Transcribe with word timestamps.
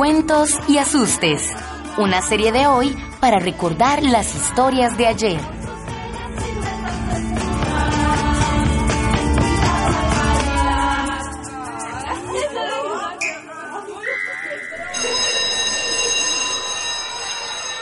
Cuentos 0.00 0.58
y 0.66 0.78
asustes. 0.78 1.52
Una 1.98 2.22
serie 2.22 2.52
de 2.52 2.66
hoy 2.66 2.96
para 3.20 3.38
recordar 3.38 4.02
las 4.02 4.34
historias 4.34 4.96
de 4.96 5.06
ayer. 5.06 5.40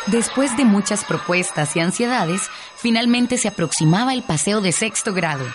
Después 0.08 0.56
de 0.56 0.64
muchas 0.64 1.04
propuestas 1.04 1.76
y 1.76 1.78
ansiedades, 1.78 2.50
finalmente 2.74 3.38
se 3.38 3.46
aproximaba 3.46 4.12
el 4.12 4.24
paseo 4.24 4.60
de 4.60 4.72
sexto 4.72 5.14
grado. 5.14 5.46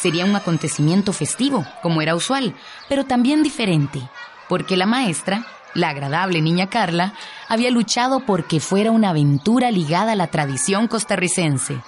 Sería 0.00 0.24
un 0.24 0.36
acontecimiento 0.36 1.12
festivo, 1.12 1.66
como 1.82 2.02
era 2.02 2.14
usual, 2.14 2.54
pero 2.88 3.04
también 3.04 3.42
diferente, 3.42 4.00
porque 4.48 4.76
la 4.76 4.86
maestra, 4.86 5.44
la 5.74 5.90
agradable 5.90 6.40
niña 6.40 6.68
Carla, 6.68 7.14
había 7.48 7.70
luchado 7.70 8.20
porque 8.20 8.60
fuera 8.60 8.90
una 8.90 9.10
aventura 9.10 9.70
ligada 9.70 10.12
a 10.12 10.16
la 10.16 10.28
tradición 10.28 10.88
costarricense, 10.88 11.80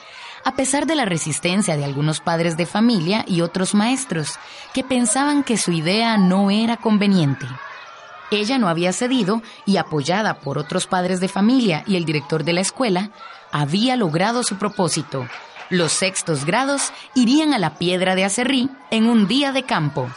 a 0.45 0.55
pesar 0.55 0.87
de 0.87 0.95
la 0.95 1.05
resistencia 1.05 1.77
de 1.77 1.85
algunos 1.85 2.21
padres 2.21 2.57
de 2.57 2.67
familia 2.67 3.25
y 3.27 3.41
otros 3.41 3.75
maestros, 3.75 4.39
que 4.75 4.85
pensaban 4.85 5.43
que 5.43 5.57
su 5.57 5.73
idea 5.73 6.17
no 6.19 6.51
era 6.51 6.77
conveniente. 6.77 7.47
Ella 8.31 8.59
no 8.59 8.69
había 8.69 8.93
cedido 8.93 9.43
y 9.65 9.77
apoyada 9.77 10.41
por 10.41 10.59
otros 10.59 10.87
padres 10.87 11.21
de 11.21 11.29
familia 11.29 11.85
y 11.87 11.97
el 11.97 12.05
director 12.05 12.45
de 12.45 12.53
la 12.53 12.61
escuela, 12.61 13.11
había 13.53 13.97
logrado 13.97 14.43
su 14.43 14.57
propósito. 14.57 15.27
Los 15.71 15.93
sextos 15.93 16.45
grados 16.45 16.93
irían 17.15 17.53
a 17.53 17.59
la 17.59 17.77
piedra 17.79 18.15
de 18.15 18.25
Acerrí 18.25 18.71
en 18.91 19.09
un 19.09 19.27
día 19.27 19.53
de 19.53 19.65
campo. 19.65 20.09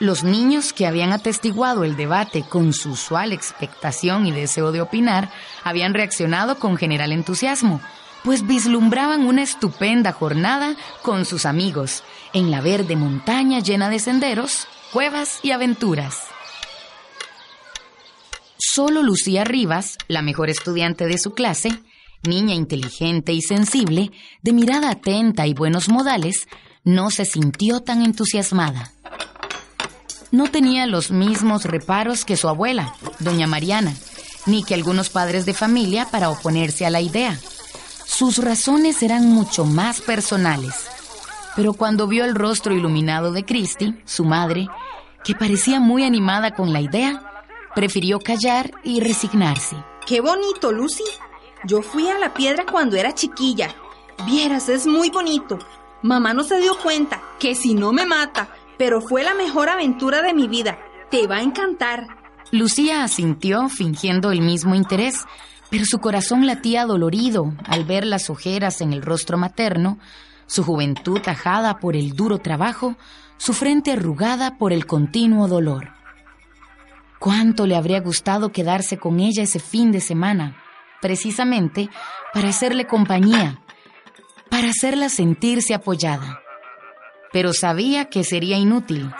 Los 0.00 0.24
niños 0.24 0.72
que 0.72 0.86
habían 0.86 1.12
atestiguado 1.12 1.84
el 1.84 1.94
debate 1.94 2.42
con 2.42 2.72
su 2.72 2.92
usual 2.92 3.34
expectación 3.34 4.26
y 4.26 4.32
deseo 4.32 4.72
de 4.72 4.80
opinar 4.80 5.30
habían 5.62 5.92
reaccionado 5.92 6.58
con 6.58 6.78
general 6.78 7.12
entusiasmo, 7.12 7.82
pues 8.24 8.46
vislumbraban 8.46 9.26
una 9.26 9.42
estupenda 9.42 10.12
jornada 10.12 10.74
con 11.02 11.26
sus 11.26 11.44
amigos 11.44 12.02
en 12.32 12.50
la 12.50 12.62
verde 12.62 12.96
montaña 12.96 13.60
llena 13.60 13.90
de 13.90 13.98
senderos, 13.98 14.66
cuevas 14.90 15.38
y 15.42 15.50
aventuras. 15.50 16.28
Solo 18.56 19.02
Lucía 19.02 19.44
Rivas, 19.44 19.98
la 20.08 20.22
mejor 20.22 20.48
estudiante 20.48 21.08
de 21.08 21.18
su 21.18 21.32
clase, 21.34 21.78
niña 22.22 22.54
inteligente 22.54 23.34
y 23.34 23.42
sensible, 23.42 24.12
de 24.40 24.52
mirada 24.54 24.90
atenta 24.92 25.46
y 25.46 25.52
buenos 25.52 25.90
modales, 25.90 26.48
no 26.84 27.10
se 27.10 27.26
sintió 27.26 27.80
tan 27.80 28.02
entusiasmada. 28.02 28.92
No 30.30 30.48
tenía 30.48 30.86
los 30.86 31.10
mismos 31.10 31.64
reparos 31.64 32.24
que 32.24 32.36
su 32.36 32.48
abuela, 32.48 32.94
doña 33.18 33.46
Mariana, 33.46 33.94
ni 34.46 34.62
que 34.62 34.74
algunos 34.74 35.10
padres 35.10 35.46
de 35.46 35.54
familia 35.54 36.06
para 36.10 36.30
oponerse 36.30 36.86
a 36.86 36.90
la 36.90 37.00
idea. 37.00 37.38
Sus 38.04 38.38
razones 38.38 39.02
eran 39.02 39.28
mucho 39.28 39.64
más 39.64 40.00
personales. 40.00 40.74
Pero 41.56 41.72
cuando 41.72 42.06
vio 42.06 42.24
el 42.24 42.34
rostro 42.34 42.74
iluminado 42.74 43.32
de 43.32 43.44
Christy, 43.44 44.00
su 44.04 44.24
madre, 44.24 44.68
que 45.24 45.34
parecía 45.34 45.80
muy 45.80 46.04
animada 46.04 46.54
con 46.54 46.72
la 46.72 46.80
idea, 46.80 47.30
Prefirió 47.74 48.18
callar 48.18 48.72
y 48.82 49.00
resignarse. 49.00 49.76
¡Qué 50.04 50.20
bonito, 50.20 50.72
Lucy! 50.72 51.04
Yo 51.64 51.82
fui 51.82 52.08
a 52.08 52.18
la 52.18 52.34
piedra 52.34 52.66
cuando 52.66 52.96
era 52.96 53.14
chiquilla. 53.14 53.72
Vieras, 54.26 54.68
es 54.68 54.86
muy 54.86 55.10
bonito. 55.10 55.58
Mamá 56.02 56.34
no 56.34 56.42
se 56.42 56.58
dio 56.58 56.76
cuenta 56.78 57.22
que 57.38 57.54
si 57.54 57.74
no 57.74 57.92
me 57.92 58.06
mata, 58.06 58.48
pero 58.80 59.02
fue 59.02 59.22
la 59.22 59.34
mejor 59.34 59.68
aventura 59.68 60.22
de 60.22 60.32
mi 60.32 60.48
vida. 60.48 60.78
Te 61.10 61.26
va 61.26 61.36
a 61.36 61.42
encantar. 61.42 62.06
Lucía 62.50 63.04
asintió 63.04 63.68
fingiendo 63.68 64.32
el 64.32 64.40
mismo 64.40 64.74
interés, 64.74 65.26
pero 65.68 65.84
su 65.84 65.98
corazón 65.98 66.46
latía 66.46 66.86
dolorido 66.86 67.52
al 67.66 67.84
ver 67.84 68.06
las 68.06 68.30
ojeras 68.30 68.80
en 68.80 68.94
el 68.94 69.02
rostro 69.02 69.36
materno, 69.36 69.98
su 70.46 70.64
juventud 70.64 71.20
tajada 71.20 71.78
por 71.78 71.94
el 71.94 72.14
duro 72.14 72.38
trabajo, 72.38 72.96
su 73.36 73.52
frente 73.52 73.92
arrugada 73.92 74.56
por 74.56 74.72
el 74.72 74.86
continuo 74.86 75.46
dolor. 75.46 75.90
Cuánto 77.18 77.66
le 77.66 77.76
habría 77.76 78.00
gustado 78.00 78.50
quedarse 78.50 78.96
con 78.96 79.20
ella 79.20 79.42
ese 79.42 79.58
fin 79.58 79.92
de 79.92 80.00
semana, 80.00 80.56
precisamente 81.02 81.90
para 82.32 82.48
hacerle 82.48 82.86
compañía, 82.86 83.60
para 84.48 84.70
hacerla 84.70 85.10
sentirse 85.10 85.74
apoyada. 85.74 86.40
Pero 87.32 87.52
sabía 87.52 88.06
que 88.06 88.24
sería 88.24 88.58
inútil. 88.58 89.10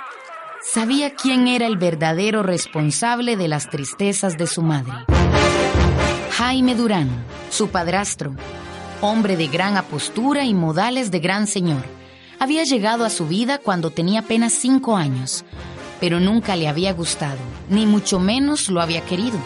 Sabía 0.62 1.14
quién 1.14 1.48
era 1.48 1.66
el 1.66 1.76
verdadero 1.76 2.42
responsable 2.42 3.36
de 3.36 3.48
las 3.48 3.70
tristezas 3.70 4.36
de 4.36 4.46
su 4.46 4.62
madre. 4.62 4.92
Jaime 6.32 6.74
Durán, 6.74 7.08
su 7.50 7.68
padrastro, 7.68 8.34
hombre 9.00 9.36
de 9.36 9.46
gran 9.46 9.76
apostura 9.76 10.44
y 10.44 10.54
modales 10.54 11.10
de 11.10 11.20
gran 11.20 11.46
señor, 11.46 11.84
había 12.38 12.64
llegado 12.64 13.04
a 13.04 13.10
su 13.10 13.26
vida 13.26 13.58
cuando 13.58 13.90
tenía 13.90 14.20
apenas 14.20 14.52
cinco 14.52 14.96
años, 14.96 15.44
pero 16.00 16.20
nunca 16.20 16.56
le 16.56 16.68
había 16.68 16.92
gustado, 16.92 17.38
ni 17.68 17.86
mucho 17.86 18.18
menos 18.18 18.70
lo 18.70 18.80
había 18.80 19.02
querido. 19.02 19.38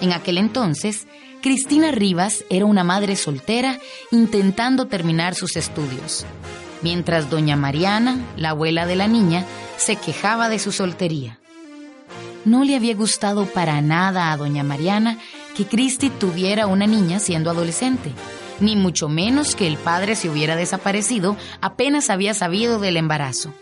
En 0.00 0.12
aquel 0.12 0.38
entonces, 0.38 1.06
Cristina 1.42 1.90
Rivas 1.90 2.44
era 2.50 2.64
una 2.64 2.84
madre 2.84 3.16
soltera 3.16 3.78
intentando 4.10 4.86
terminar 4.86 5.34
sus 5.34 5.56
estudios, 5.56 6.24
mientras 6.82 7.30
doña 7.30 7.56
Mariana, 7.56 8.18
la 8.36 8.50
abuela 8.50 8.86
de 8.86 8.96
la 8.96 9.08
niña, 9.08 9.44
se 9.76 9.96
quejaba 9.96 10.48
de 10.48 10.58
su 10.58 10.72
soltería. 10.72 11.38
No 12.44 12.64
le 12.64 12.76
había 12.76 12.94
gustado 12.94 13.46
para 13.46 13.80
nada 13.80 14.32
a 14.32 14.36
doña 14.36 14.62
Mariana 14.62 15.18
que 15.56 15.66
Cristi 15.66 16.10
tuviera 16.10 16.66
una 16.66 16.86
niña 16.86 17.18
siendo 17.18 17.50
adolescente, 17.50 18.12
ni 18.60 18.76
mucho 18.76 19.08
menos 19.08 19.54
que 19.54 19.66
el 19.66 19.76
padre 19.76 20.14
se 20.14 20.28
hubiera 20.28 20.56
desaparecido 20.56 21.36
apenas 21.60 22.10
había 22.10 22.34
sabido 22.34 22.78
del 22.78 22.96
embarazo 22.96 23.52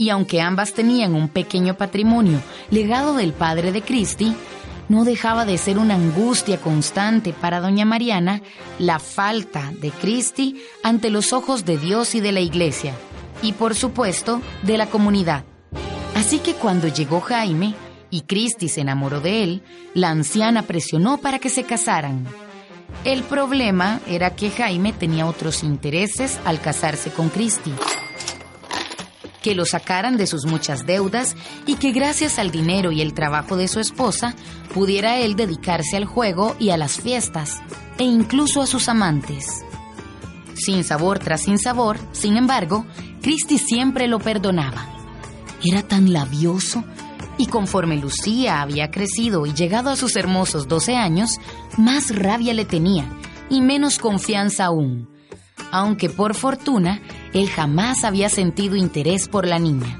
y 0.00 0.08
aunque 0.08 0.40
ambas 0.40 0.72
tenían 0.72 1.14
un 1.14 1.28
pequeño 1.28 1.74
patrimonio 1.74 2.40
legado 2.70 3.14
del 3.14 3.34
padre 3.34 3.70
de 3.70 3.82
Cristi, 3.82 4.34
no 4.90 5.04
dejaba 5.04 5.44
de 5.44 5.56
ser 5.56 5.78
una 5.78 5.94
angustia 5.94 6.60
constante 6.60 7.32
para 7.32 7.60
doña 7.60 7.84
Mariana 7.84 8.42
la 8.80 8.98
falta 8.98 9.72
de 9.80 9.92
Cristi 9.92 10.60
ante 10.82 11.10
los 11.10 11.32
ojos 11.32 11.64
de 11.64 11.78
Dios 11.78 12.16
y 12.16 12.20
de 12.20 12.32
la 12.32 12.40
iglesia, 12.40 12.92
y 13.40 13.52
por 13.52 13.76
supuesto 13.76 14.42
de 14.64 14.76
la 14.76 14.86
comunidad. 14.86 15.44
Así 16.16 16.40
que 16.40 16.54
cuando 16.54 16.88
llegó 16.88 17.20
Jaime 17.20 17.76
y 18.10 18.22
Cristi 18.22 18.68
se 18.68 18.80
enamoró 18.80 19.20
de 19.20 19.44
él, 19.44 19.62
la 19.94 20.10
anciana 20.10 20.62
presionó 20.62 21.18
para 21.18 21.38
que 21.38 21.50
se 21.50 21.62
casaran. 21.62 22.26
El 23.04 23.22
problema 23.22 24.00
era 24.08 24.34
que 24.34 24.50
Jaime 24.50 24.92
tenía 24.92 25.24
otros 25.24 25.62
intereses 25.62 26.40
al 26.44 26.60
casarse 26.60 27.12
con 27.12 27.28
Cristi 27.28 27.72
que 29.42 29.54
lo 29.54 29.64
sacaran 29.64 30.16
de 30.16 30.26
sus 30.26 30.44
muchas 30.46 30.86
deudas 30.86 31.36
y 31.66 31.76
que 31.76 31.92
gracias 31.92 32.38
al 32.38 32.50
dinero 32.50 32.92
y 32.92 33.00
el 33.00 33.14
trabajo 33.14 33.56
de 33.56 33.68
su 33.68 33.80
esposa 33.80 34.34
pudiera 34.74 35.18
él 35.18 35.36
dedicarse 35.36 35.96
al 35.96 36.04
juego 36.04 36.56
y 36.58 36.70
a 36.70 36.76
las 36.76 37.00
fiestas 37.00 37.62
e 37.98 38.04
incluso 38.04 38.62
a 38.62 38.66
sus 38.66 38.88
amantes. 38.88 39.64
Sin 40.54 40.84
sabor 40.84 41.18
tras 41.18 41.42
sin 41.42 41.58
sabor, 41.58 41.98
sin 42.12 42.36
embargo, 42.36 42.84
Christie 43.22 43.58
siempre 43.58 44.08
lo 44.08 44.18
perdonaba. 44.18 44.86
Era 45.64 45.82
tan 45.82 46.12
labioso 46.12 46.84
y 47.38 47.46
conforme 47.46 47.96
Lucía 47.96 48.60
había 48.60 48.90
crecido 48.90 49.46
y 49.46 49.54
llegado 49.54 49.90
a 49.90 49.96
sus 49.96 50.16
hermosos 50.16 50.68
12 50.68 50.96
años, 50.96 51.38
más 51.78 52.14
rabia 52.14 52.52
le 52.52 52.64
tenía 52.64 53.06
y 53.48 53.62
menos 53.62 53.98
confianza 53.98 54.66
aún 54.66 55.08
aunque 55.70 56.08
por 56.08 56.34
fortuna 56.34 57.00
él 57.32 57.48
jamás 57.48 58.04
había 58.04 58.28
sentido 58.28 58.76
interés 58.76 59.28
por 59.28 59.46
la 59.46 59.58
niña. 59.58 59.98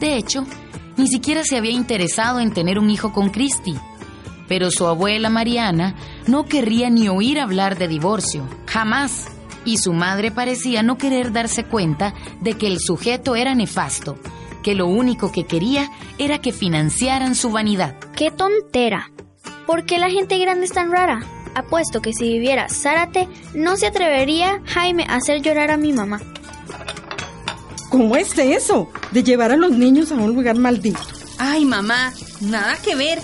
De 0.00 0.16
hecho, 0.16 0.46
ni 0.96 1.08
siquiera 1.08 1.42
se 1.44 1.56
había 1.56 1.72
interesado 1.72 2.40
en 2.40 2.52
tener 2.52 2.78
un 2.78 2.90
hijo 2.90 3.12
con 3.12 3.30
Christy, 3.30 3.74
pero 4.48 4.70
su 4.70 4.86
abuela 4.86 5.30
Mariana 5.30 5.94
no 6.26 6.44
querría 6.44 6.90
ni 6.90 7.08
oír 7.08 7.40
hablar 7.40 7.78
de 7.78 7.88
divorcio, 7.88 8.46
jamás, 8.66 9.28
y 9.64 9.78
su 9.78 9.92
madre 9.92 10.30
parecía 10.30 10.82
no 10.82 10.98
querer 10.98 11.32
darse 11.32 11.64
cuenta 11.64 12.14
de 12.40 12.54
que 12.54 12.66
el 12.66 12.78
sujeto 12.78 13.36
era 13.36 13.54
nefasto, 13.54 14.18
que 14.62 14.74
lo 14.74 14.86
único 14.86 15.32
que 15.32 15.44
quería 15.44 15.88
era 16.18 16.38
que 16.38 16.52
financiaran 16.52 17.34
su 17.34 17.50
vanidad. 17.50 17.96
¡Qué 18.16 18.30
tontera! 18.30 19.10
¿Por 19.66 19.84
qué 19.86 19.98
la 19.98 20.10
gente 20.10 20.38
grande 20.38 20.66
es 20.66 20.72
tan 20.72 20.90
rara? 20.90 21.20
Apuesto 21.54 22.00
que 22.00 22.12
si 22.12 22.24
viviera 22.32 22.68
Zárate, 22.68 23.28
no 23.54 23.76
se 23.76 23.86
atrevería 23.86 24.62
Jaime 24.66 25.04
a 25.08 25.16
hacer 25.16 25.42
llorar 25.42 25.70
a 25.70 25.76
mi 25.76 25.92
mamá. 25.92 26.20
¿Cómo 27.90 28.16
es 28.16 28.38
eso 28.38 28.88
de 29.10 29.22
llevar 29.22 29.52
a 29.52 29.56
los 29.56 29.72
niños 29.72 30.12
a 30.12 30.14
un 30.14 30.34
lugar 30.34 30.56
maldito? 30.56 31.00
Ay, 31.38 31.66
mamá, 31.66 32.12
nada 32.40 32.76
que 32.82 32.94
ver. 32.94 33.18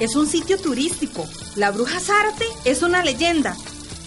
Es 0.00 0.16
un 0.16 0.26
sitio 0.26 0.58
turístico. 0.58 1.24
La 1.56 1.70
bruja 1.70 1.98
Zárate 1.98 2.44
es 2.64 2.82
una 2.82 3.02
leyenda. 3.02 3.56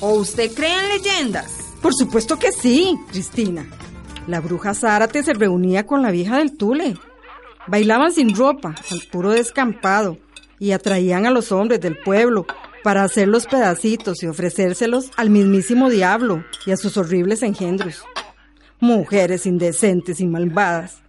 ¿O 0.01 0.11
usted 0.11 0.53
cree 0.53 0.77
en 0.77 0.89
leyendas? 0.89 1.57
Por 1.81 1.95
supuesto 1.95 2.37
que 2.37 2.51
sí, 2.51 2.95
Cristina. 3.11 3.65
La 4.27 4.41
bruja 4.41 4.73
Zárate 4.75 5.23
se 5.23 5.33
reunía 5.33 5.87
con 5.87 6.03
la 6.03 6.11
vieja 6.11 6.37
del 6.37 6.55
Tule. 6.55 6.97
Bailaban 7.67 8.11
sin 8.11 8.35
ropa, 8.35 8.75
al 8.91 9.01
puro 9.11 9.31
descampado, 9.31 10.17
y 10.59 10.71
atraían 10.71 11.25
a 11.25 11.31
los 11.31 11.51
hombres 11.51 11.81
del 11.81 11.97
pueblo 11.97 12.45
para 12.85 13.03
hacer 13.03 13.27
los 13.27 13.47
pedacitos 13.47 14.21
y 14.21 14.27
ofrecérselos 14.27 15.09
al 15.17 15.31
mismísimo 15.31 15.89
diablo 15.89 16.45
y 16.67 16.71
a 16.71 16.77
sus 16.77 16.97
horribles 16.97 17.41
engendros. 17.41 18.03
Mujeres 18.79 19.47
indecentes 19.47 20.19
y 20.19 20.27
malvadas. 20.27 21.01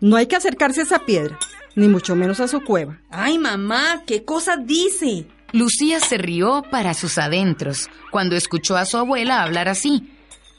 No 0.00 0.14
hay 0.14 0.28
que 0.28 0.36
acercarse 0.36 0.82
a 0.82 0.84
esa 0.84 1.00
piedra, 1.00 1.36
ni 1.74 1.88
mucho 1.88 2.14
menos 2.14 2.38
a 2.38 2.46
su 2.46 2.60
cueva. 2.60 3.00
Ay, 3.10 3.40
mamá, 3.40 4.04
¿qué 4.06 4.24
cosas 4.24 4.58
dice? 4.64 5.26
Lucía 5.50 5.98
se 5.98 6.18
rió 6.18 6.62
para 6.70 6.94
sus 6.94 7.18
adentros 7.18 7.90
cuando 8.12 8.36
escuchó 8.36 8.76
a 8.76 8.84
su 8.84 8.96
abuela 8.96 9.42
hablar 9.42 9.68
así, 9.68 10.12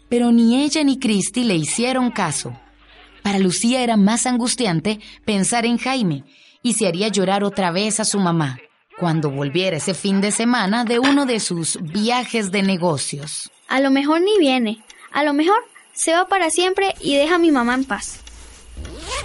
pero 0.09 0.33
ni 0.33 0.61
ella 0.61 0.83
ni 0.83 0.99
Cristi 0.99 1.45
le 1.45 1.55
hicieron 1.55 2.11
caso. 2.11 2.53
Para 3.23 3.39
Lucía 3.39 3.81
era 3.81 3.95
más 3.95 4.25
angustiante 4.25 4.99
pensar 5.23 5.65
en 5.65 5.77
Jaime 5.77 6.25
y 6.61 6.73
se 6.73 6.85
haría 6.85 7.07
llorar 7.07 7.45
otra 7.45 7.71
vez 7.71 8.01
a 8.01 8.03
su 8.03 8.19
mamá 8.19 8.57
cuando 8.97 9.29
volviera 9.29 9.77
ese 9.77 9.93
fin 9.93 10.21
de 10.21 10.31
semana 10.31 10.85
de 10.85 10.99
uno 10.99 11.25
de 11.25 11.39
sus 11.39 11.77
viajes 11.81 12.51
de 12.51 12.63
negocios. 12.63 13.51
A 13.67 13.79
lo 13.79 13.91
mejor 13.91 14.21
ni 14.21 14.37
viene, 14.39 14.79
a 15.11 15.23
lo 15.23 15.33
mejor 15.33 15.57
se 15.93 16.13
va 16.13 16.27
para 16.27 16.49
siempre 16.49 16.93
y 17.01 17.15
deja 17.15 17.35
a 17.35 17.39
mi 17.39 17.51
mamá 17.51 17.73
en 17.75 17.85
paz. 17.85 18.19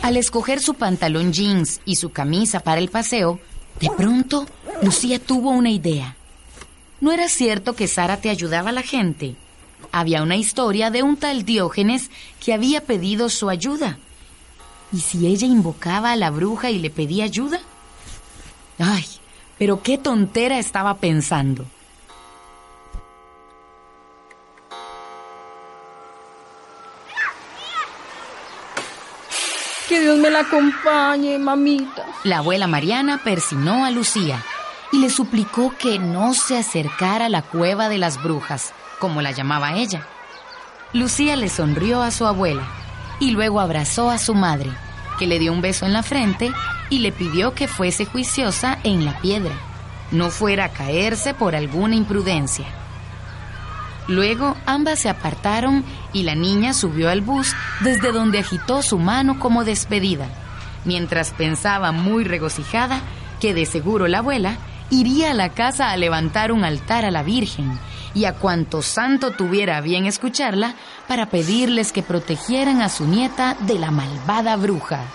Al 0.03 0.17
escoger 0.17 0.61
su 0.61 0.75
pantalón 0.75 1.33
jeans 1.33 1.81
y 1.85 1.97
su 1.97 2.11
camisa 2.11 2.61
para 2.61 2.81
el 2.81 2.89
paseo, 2.89 3.39
de 3.81 3.91
pronto 3.97 4.47
Lucía 4.83 5.19
tuvo 5.19 5.51
una 5.51 5.71
idea. 5.71 6.17
¿No 7.01 7.13
era 7.13 7.29
cierto 7.29 7.75
que 7.75 7.89
Sara 7.89 8.19
te 8.19 8.31
ayudaba 8.31 8.71
a 8.71 8.75
la 8.75 8.83
gente? 8.83 9.37
Había 9.93 10.23
una 10.23 10.37
historia 10.37 10.91
de 10.91 11.03
un 11.03 11.17
tal 11.17 11.45
Diógenes 11.45 12.11
que 12.45 12.53
había 12.53 12.85
pedido 12.85 13.29
su 13.29 13.49
ayuda. 13.49 13.99
¿Y 14.93 15.01
si 15.01 15.27
ella 15.27 15.47
invocaba 15.47 16.13
a 16.13 16.17
la 16.17 16.31
bruja 16.31 16.71
y 16.71 16.79
le 16.79 16.91
pedía 16.91 17.25
ayuda? 17.25 17.61
Ay, 18.79 19.07
pero 19.61 19.83
qué 19.83 19.99
tontera 19.99 20.59
estaba 20.59 20.95
pensando. 20.95 21.67
Que 29.87 30.01
Dios 30.01 30.17
me 30.17 30.31
la 30.31 30.41
acompañe, 30.41 31.39
mamita. 31.39 32.07
La 32.25 32.39
abuela 32.39 32.67
Mariana 32.69 33.21
persinó 33.23 33.85
a 33.85 33.91
Lucía 33.91 34.43
y 34.93 35.01
le 35.01 35.11
suplicó 35.11 35.75
que 35.79 35.99
no 35.99 36.33
se 36.33 36.57
acercara 36.57 37.27
a 37.27 37.29
la 37.29 37.43
cueva 37.43 37.91
de 37.91 37.99
las 37.99 38.23
brujas, 38.23 38.73
como 38.99 39.21
la 39.21 39.33
llamaba 39.33 39.75
ella. 39.75 40.07
Lucía 40.95 41.37
le 41.37 41.51
sonrió 41.51 42.01
a 42.01 42.11
su 42.11 42.25
abuela 42.25 42.67
y 43.19 43.33
luego 43.33 43.61
abrazó 43.61 44.09
a 44.09 44.17
su 44.17 44.35
madre, 44.35 44.71
que 45.21 45.27
le 45.27 45.39
dio 45.39 45.53
un 45.53 45.61
beso 45.61 45.85
en 45.85 45.93
la 45.93 46.03
frente 46.03 46.51
y 46.89 47.01
le 47.01 47.13
pidió 47.13 47.53
que 47.53 47.69
fuese 47.69 48.07
juiciosa 48.07 48.79
en 48.85 49.05
la 49.05 49.21
piedra, 49.21 49.53
no 50.13 50.31
fuera 50.31 50.65
a 50.65 50.69
caerse 50.71 51.35
por 51.35 51.55
alguna 51.55 51.95
imprudencia. 51.95 52.65
Luego 54.09 54.57
ambas 54.65 55.01
se 55.01 55.11
apartaron 55.11 55.85
y 56.15 56.23
la 56.23 56.35
niña 56.35 56.73
subió 56.73 57.11
al 57.11 57.21
bus 57.21 57.55
desde 57.81 58.13
donde 58.13 58.39
agitó 58.39 58.81
su 58.81 58.99
mano 58.99 59.39
como 59.39 59.63
despedida, 59.63 60.27
mientras 60.87 61.33
pensaba 61.33 61.93
muy 61.93 62.25
regocijada 62.25 63.03
que 63.41 63.53
de 63.53 63.67
seguro 63.67 64.09
la 64.09 64.21
abuela 64.21 64.57
iría 64.89 65.33
a 65.33 65.35
la 65.35 65.51
casa 65.51 65.91
a 65.91 65.99
levantar 65.99 66.51
un 66.51 66.65
altar 66.65 67.05
a 67.05 67.11
la 67.11 67.23
Virgen 67.23 67.79
y 68.15 68.25
a 68.25 68.33
cuanto 68.33 68.81
santo 68.81 69.33
tuviera 69.33 69.83
bien 69.83 70.07
escucharla 70.07 70.77
para 71.11 71.27
pedirles 71.27 71.91
que 71.91 72.05
protegieran 72.05 72.83
a 72.83 72.89
su 72.89 73.05
nieta 73.05 73.57
de 73.63 73.81
la 73.81 73.91
malvada 73.91 74.55
bruja. 74.55 75.07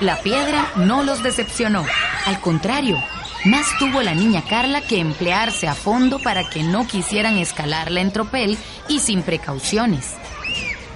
La 0.00 0.20
piedra 0.22 0.72
no 0.74 1.04
los 1.04 1.22
decepcionó, 1.22 1.86
al 2.24 2.40
contrario, 2.40 3.00
más 3.44 3.66
tuvo 3.78 4.02
la 4.02 4.12
niña 4.12 4.42
Carla 4.42 4.80
que 4.80 4.98
emplearse 4.98 5.68
a 5.68 5.76
fondo 5.76 6.18
para 6.18 6.50
que 6.50 6.64
no 6.64 6.88
quisieran 6.88 7.38
escalarla 7.38 8.00
en 8.00 8.10
tropel 8.10 8.58
y 8.88 8.98
sin 8.98 9.22
precauciones. 9.22 10.14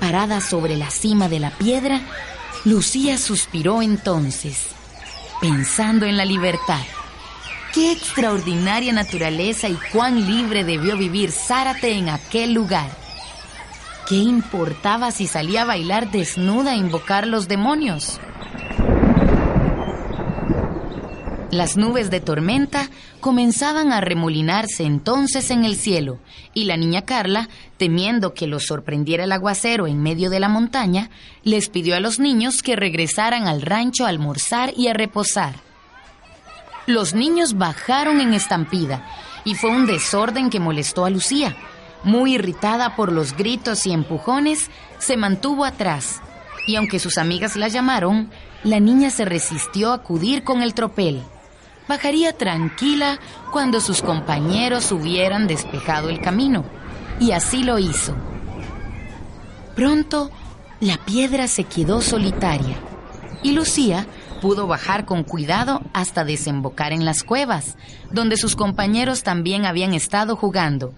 Parada 0.00 0.40
sobre 0.40 0.76
la 0.76 0.90
cima 0.90 1.28
de 1.28 1.38
la 1.38 1.50
piedra, 1.50 2.00
Lucía 2.64 3.18
suspiró 3.18 3.82
entonces, 3.82 4.70
pensando 5.40 6.06
en 6.06 6.16
la 6.16 6.24
libertad. 6.24 6.82
Qué 7.72 7.92
extraordinaria 7.92 8.92
naturaleza 8.92 9.68
y 9.68 9.78
cuán 9.92 10.26
libre 10.26 10.64
debió 10.64 10.96
vivir 10.96 11.30
Zárate 11.30 11.92
en 11.92 12.08
aquel 12.08 12.52
lugar. 12.52 12.90
¿Qué 14.08 14.16
importaba 14.16 15.12
si 15.12 15.28
salía 15.28 15.62
a 15.62 15.66
bailar 15.66 16.10
desnuda 16.10 16.72
a 16.72 16.76
invocar 16.76 17.28
los 17.28 17.46
demonios? 17.46 18.18
Las 21.52 21.76
nubes 21.76 22.10
de 22.10 22.20
tormenta 22.20 22.90
comenzaban 23.20 23.92
a 23.92 24.00
remolinarse 24.00 24.82
entonces 24.82 25.52
en 25.52 25.64
el 25.64 25.76
cielo, 25.76 26.18
y 26.54 26.64
la 26.64 26.76
niña 26.76 27.02
Carla, 27.02 27.48
temiendo 27.76 28.34
que 28.34 28.48
los 28.48 28.66
sorprendiera 28.66 29.24
el 29.24 29.32
aguacero 29.32 29.86
en 29.86 30.02
medio 30.02 30.28
de 30.28 30.40
la 30.40 30.48
montaña, 30.48 31.08
les 31.44 31.68
pidió 31.68 31.94
a 31.94 32.00
los 32.00 32.18
niños 32.18 32.64
que 32.64 32.74
regresaran 32.74 33.46
al 33.46 33.62
rancho 33.62 34.06
a 34.06 34.08
almorzar 34.08 34.72
y 34.76 34.88
a 34.88 34.92
reposar. 34.92 35.69
Los 36.92 37.14
niños 37.14 37.56
bajaron 37.56 38.20
en 38.20 38.34
estampida, 38.34 39.06
y 39.44 39.54
fue 39.54 39.70
un 39.70 39.86
desorden 39.86 40.50
que 40.50 40.60
molestó 40.60 41.04
a 41.04 41.10
Lucía. 41.10 41.56
Muy 42.04 42.34
irritada 42.34 42.96
por 42.96 43.12
los 43.12 43.36
gritos 43.36 43.86
y 43.86 43.92
empujones, 43.92 44.70
se 44.98 45.16
mantuvo 45.16 45.64
atrás, 45.64 46.20
y 46.66 46.76
aunque 46.76 46.98
sus 46.98 47.18
amigas 47.18 47.56
la 47.56 47.68
llamaron, 47.68 48.30
la 48.64 48.80
niña 48.80 49.10
se 49.10 49.24
resistió 49.24 49.92
a 49.92 49.96
acudir 49.96 50.44
con 50.44 50.62
el 50.62 50.74
tropel 50.74 51.22
bajaría 51.90 52.32
tranquila 52.32 53.18
cuando 53.50 53.80
sus 53.80 54.00
compañeros 54.00 54.92
hubieran 54.92 55.48
despejado 55.48 56.08
el 56.08 56.20
camino. 56.20 56.64
Y 57.18 57.32
así 57.32 57.64
lo 57.64 57.80
hizo. 57.80 58.14
Pronto, 59.74 60.30
la 60.78 60.98
piedra 60.98 61.48
se 61.48 61.64
quedó 61.64 62.00
solitaria 62.00 62.76
y 63.42 63.52
Lucía 63.52 64.06
pudo 64.40 64.66
bajar 64.66 65.04
con 65.04 65.22
cuidado 65.22 65.82
hasta 65.92 66.24
desembocar 66.24 66.92
en 66.92 67.04
las 67.04 67.22
cuevas, 67.22 67.76
donde 68.10 68.36
sus 68.36 68.56
compañeros 68.56 69.22
también 69.22 69.66
habían 69.66 69.94
estado 69.94 70.36
jugando, 70.36 70.94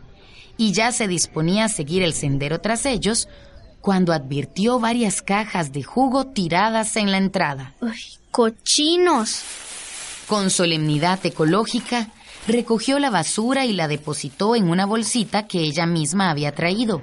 y 0.56 0.72
ya 0.72 0.92
se 0.92 1.08
disponía 1.08 1.66
a 1.66 1.68
seguir 1.68 2.02
el 2.02 2.14
sendero 2.14 2.60
tras 2.60 2.86
ellos 2.86 3.28
cuando 3.80 4.12
advirtió 4.12 4.78
varias 4.78 5.20
cajas 5.22 5.72
de 5.72 5.82
jugo 5.82 6.28
tiradas 6.28 6.96
en 6.96 7.10
la 7.10 7.18
entrada. 7.18 7.74
¡Uy, 7.80 7.98
cochinos! 8.30 9.42
Con 10.28 10.50
solemnidad 10.50 11.18
ecológica, 11.26 12.08
recogió 12.46 12.98
la 12.98 13.10
basura 13.10 13.64
y 13.64 13.72
la 13.72 13.88
depositó 13.88 14.56
en 14.56 14.68
una 14.68 14.86
bolsita 14.86 15.46
que 15.46 15.60
ella 15.60 15.86
misma 15.86 16.30
había 16.30 16.52
traído. 16.52 17.00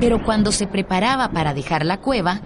Pero 0.00 0.22
cuando 0.24 0.52
se 0.52 0.66
preparaba 0.66 1.30
para 1.30 1.54
dejar 1.54 1.84
la 1.84 2.00
cueva, 2.00 2.40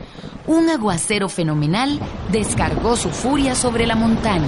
un 0.47 0.69
aguacero 0.69 1.29
fenomenal 1.29 1.99
descargó 2.31 2.97
su 2.97 3.11
furia 3.11 3.55
sobre 3.55 3.87
la 3.87 3.97
montaña. 3.97 4.47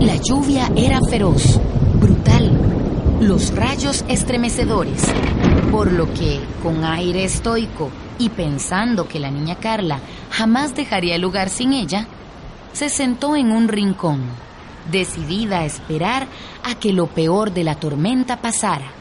La 0.00 0.16
lluvia 0.16 0.70
era 0.74 0.98
feroz, 1.08 1.60
brutal, 2.00 2.50
los 3.20 3.54
rayos 3.54 4.04
estremecedores, 4.08 5.04
por 5.70 5.92
lo 5.92 6.12
que, 6.14 6.40
con 6.62 6.84
aire 6.84 7.24
estoico 7.24 7.90
y 8.18 8.30
pensando 8.30 9.06
que 9.06 9.20
la 9.20 9.30
niña 9.30 9.56
Carla 9.56 10.00
jamás 10.30 10.74
dejaría 10.74 11.16
el 11.16 11.22
lugar 11.22 11.50
sin 11.50 11.74
ella, 11.74 12.06
se 12.72 12.88
sentó 12.88 13.36
en 13.36 13.52
un 13.52 13.68
rincón, 13.68 14.22
decidida 14.90 15.60
a 15.60 15.64
esperar 15.64 16.26
a 16.64 16.74
que 16.74 16.92
lo 16.92 17.06
peor 17.06 17.52
de 17.52 17.64
la 17.64 17.76
tormenta 17.76 18.40
pasara. 18.40 18.92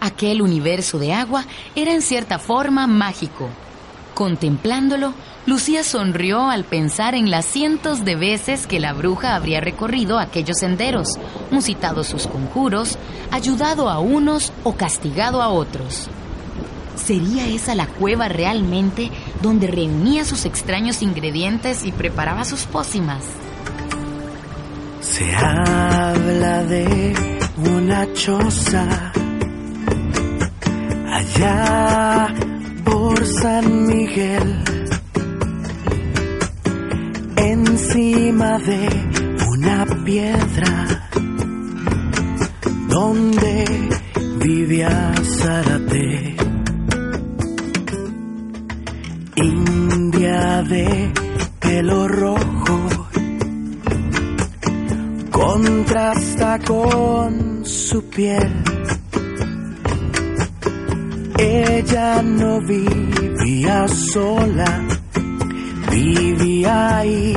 Aquel 0.00 0.42
universo 0.42 0.98
de 0.98 1.12
agua 1.12 1.44
era 1.74 1.92
en 1.92 2.02
cierta 2.02 2.38
forma 2.38 2.86
mágico. 2.86 3.48
Contemplándolo, 4.12 5.14
Lucía 5.46 5.82
sonrió 5.82 6.48
al 6.48 6.64
pensar 6.64 7.14
en 7.14 7.30
las 7.30 7.44
cientos 7.44 8.04
de 8.04 8.14
veces 8.14 8.66
que 8.66 8.80
la 8.80 8.92
bruja 8.92 9.34
habría 9.34 9.60
recorrido 9.60 10.18
aquellos 10.18 10.58
senderos, 10.58 11.18
musitado 11.50 12.04
sus 12.04 12.26
conjuros, 12.26 12.96
ayudado 13.30 13.90
a 13.90 13.98
unos 13.98 14.52
o 14.62 14.74
castigado 14.74 15.42
a 15.42 15.48
otros. 15.48 16.08
¿Sería 16.96 17.46
esa 17.48 17.74
la 17.74 17.86
cueva 17.86 18.28
realmente 18.28 19.10
donde 19.42 19.66
reunía 19.66 20.24
sus 20.24 20.44
extraños 20.44 21.02
ingredientes 21.02 21.84
y 21.84 21.92
preparaba 21.92 22.44
sus 22.44 22.64
pócimas? 22.64 23.24
Se 25.00 25.34
habla 25.36 26.64
de 26.64 27.14
una 27.58 28.12
choza. 28.14 29.12
Allá 31.10 32.34
por 32.84 33.24
San 33.26 33.86
Miguel, 33.86 34.64
encima 37.36 38.58
de 38.58 38.88
una 39.48 39.86
piedra 40.04 41.08
donde 42.88 43.64
vivía 44.38 45.12
Zárate, 45.22 46.33
de 50.68 51.12
pelo 51.60 52.08
rojo, 52.08 53.08
contrasta 55.30 56.58
con 56.60 57.64
su 57.64 58.02
piel 58.08 58.64
ella 61.36 62.22
no 62.22 62.60
vivía 62.60 63.88
sola, 63.88 64.86
vivía 65.90 66.98
ahí 66.98 67.34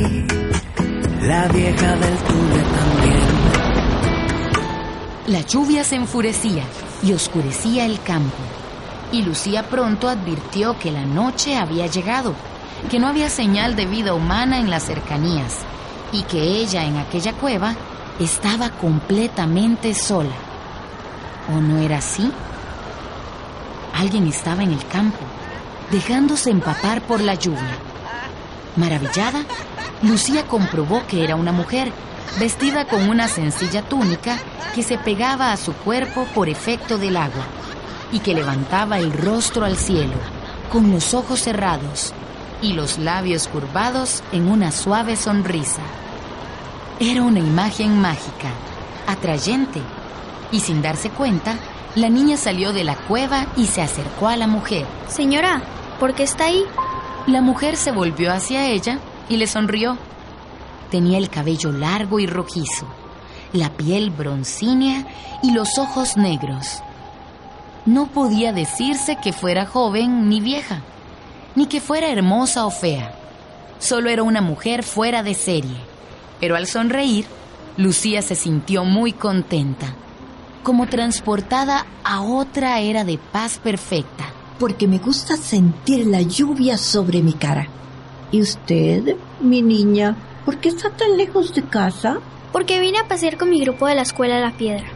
la 1.21 1.47
vieja 1.47 1.95
del 1.95 2.17
Tule 2.19 2.63
también. 2.77 3.27
La 5.27 5.41
lluvia 5.41 5.83
se 5.83 5.95
enfurecía 5.95 6.63
y 7.01 7.11
oscurecía 7.13 7.85
el 7.85 7.99
campo. 8.01 8.37
Y 9.11 9.23
Lucía 9.23 9.67
pronto 9.67 10.07
advirtió 10.07 10.77
que 10.77 10.91
la 10.91 11.05
noche 11.05 11.57
había 11.57 11.87
llegado, 11.87 12.35
que 12.89 12.99
no 12.99 13.07
había 13.07 13.29
señal 13.29 13.75
de 13.75 13.85
vida 13.85 14.13
humana 14.13 14.59
en 14.59 14.69
las 14.69 14.83
cercanías 14.83 15.57
y 16.11 16.23
que 16.23 16.41
ella 16.41 16.85
en 16.85 16.97
aquella 16.97 17.33
cueva 17.33 17.75
estaba 18.19 18.69
completamente 18.69 19.93
sola. 19.93 20.35
¿O 21.53 21.59
no 21.59 21.79
era 21.79 21.97
así? 21.97 22.31
Alguien 23.93 24.27
estaba 24.27 24.63
en 24.63 24.71
el 24.71 24.85
campo, 24.87 25.19
dejándose 25.91 26.49
empapar 26.49 27.01
por 27.01 27.19
la 27.19 27.33
lluvia. 27.33 27.77
Maravillada, 28.75 29.43
Lucía 30.03 30.47
comprobó 30.47 31.05
que 31.07 31.23
era 31.23 31.35
una 31.35 31.51
mujer, 31.51 31.91
vestida 32.39 32.85
con 32.85 33.09
una 33.09 33.27
sencilla 33.27 33.81
túnica 33.81 34.37
que 34.75 34.83
se 34.83 34.97
pegaba 34.97 35.51
a 35.51 35.57
su 35.57 35.73
cuerpo 35.73 36.25
por 36.35 36.47
efecto 36.47 36.97
del 36.97 37.17
agua 37.17 37.43
y 38.11 38.19
que 38.19 38.35
levantaba 38.35 38.99
el 38.99 39.11
rostro 39.11 39.65
al 39.65 39.77
cielo, 39.77 40.13
con 40.71 40.91
los 40.91 41.13
ojos 41.13 41.41
cerrados 41.41 42.13
y 42.61 42.73
los 42.73 42.97
labios 42.97 43.47
curvados 43.47 44.23
en 44.31 44.49
una 44.49 44.71
suave 44.71 45.15
sonrisa. 45.15 45.81
Era 46.99 47.21
una 47.21 47.39
imagen 47.39 48.01
mágica, 48.01 48.49
atrayente, 49.07 49.81
y 50.51 50.61
sin 50.61 50.81
darse 50.81 51.09
cuenta, 51.09 51.55
la 51.95 52.09
niña 52.09 52.37
salió 52.37 52.73
de 52.73 52.83
la 52.83 52.95
cueva 52.95 53.47
y 53.55 53.65
se 53.65 53.81
acercó 53.81 54.27
a 54.27 54.37
la 54.37 54.47
mujer. 54.47 54.85
Señora, 55.07 55.61
¿por 55.99 56.13
qué 56.13 56.23
está 56.23 56.45
ahí? 56.45 56.63
La 57.27 57.41
mujer 57.41 57.75
se 57.75 57.91
volvió 57.91 58.31
hacia 58.31 58.67
ella 58.67 58.99
y 59.29 59.37
le 59.37 59.47
sonrió. 59.47 59.97
Tenía 60.91 61.17
el 61.17 61.29
cabello 61.29 61.71
largo 61.71 62.19
y 62.19 62.27
rojizo, 62.27 62.85
la 63.51 63.69
piel 63.69 64.09
broncínea 64.09 65.05
y 65.43 65.51
los 65.51 65.77
ojos 65.77 66.17
negros. 66.17 66.81
No 67.85 68.07
podía 68.07 68.53
decirse 68.53 69.17
que 69.21 69.33
fuera 69.33 69.65
joven 69.65 70.29
ni 70.29 70.39
vieja, 70.39 70.81
ni 71.57 71.65
que 71.65 71.81
fuera 71.81 72.11
hermosa 72.11 72.67
o 72.67 72.69
fea. 72.69 73.15
Solo 73.79 74.11
era 74.11 74.21
una 74.21 74.41
mujer 74.41 74.83
fuera 74.83 75.23
de 75.23 75.33
serie. 75.33 75.77
Pero 76.39 76.55
al 76.55 76.67
sonreír, 76.67 77.25
Lucía 77.77 78.21
se 78.21 78.35
sintió 78.35 78.83
muy 78.85 79.11
contenta 79.11 79.95
como 80.61 80.85
transportada 80.85 81.87
a 82.03 82.21
otra 82.21 82.81
era 82.81 83.05
de 83.05 83.17
paz 83.17 83.57
perfecta. 83.57 84.25
Porque 84.59 84.85
me 84.85 84.99
gusta 84.99 85.35
sentir 85.35 86.05
la 86.05 86.21
lluvia 86.21 86.77
sobre 86.77 87.23
mi 87.23 87.33
cara. 87.33 87.69
¿Y 88.31 88.41
usted, 88.41 89.15
mi 89.39 89.63
niña, 89.63 90.15
por 90.45 90.57
qué 90.57 90.69
está 90.69 90.91
tan 90.91 91.17
lejos 91.17 91.55
de 91.55 91.63
casa? 91.63 92.17
Porque 92.51 92.79
vine 92.79 92.99
a 92.99 93.07
pasear 93.07 93.37
con 93.37 93.49
mi 93.49 93.61
grupo 93.61 93.87
de 93.87 93.95
la 93.95 94.01
escuela 94.03 94.39
La 94.39 94.57
Piedra. 94.57 94.87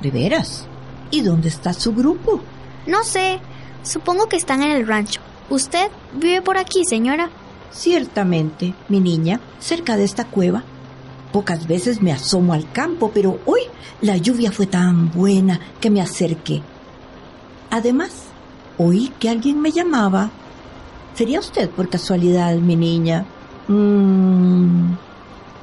¿De 0.00 0.12
veras? 0.12 0.68
¿Y 1.10 1.22
dónde 1.22 1.48
está 1.48 1.72
su 1.72 1.92
grupo? 1.92 2.40
No 2.86 3.02
sé, 3.02 3.40
supongo 3.82 4.28
que 4.28 4.36
están 4.36 4.62
en 4.62 4.72
el 4.72 4.86
rancho. 4.86 5.20
¿Usted 5.50 5.90
vive 6.14 6.42
por 6.42 6.58
aquí, 6.58 6.84
señora? 6.84 7.30
Ciertamente, 7.70 8.74
mi 8.88 9.00
niña, 9.00 9.40
cerca 9.58 9.96
de 9.96 10.04
esta 10.04 10.24
cueva 10.24 10.64
Pocas 11.34 11.66
veces 11.66 12.00
me 12.00 12.12
asomo 12.12 12.52
al 12.52 12.70
campo, 12.70 13.10
pero 13.12 13.40
hoy 13.44 13.62
la 14.00 14.16
lluvia 14.16 14.52
fue 14.52 14.66
tan 14.66 15.10
buena 15.10 15.58
que 15.80 15.90
me 15.90 16.00
acerqué. 16.00 16.62
Además, 17.72 18.12
oí 18.78 19.12
que 19.18 19.30
alguien 19.30 19.60
me 19.60 19.72
llamaba. 19.72 20.30
¿Sería 21.16 21.40
usted 21.40 21.68
por 21.70 21.88
casualidad, 21.88 22.54
mi 22.54 22.76
niña? 22.76 23.26
Mmm... 23.66 24.94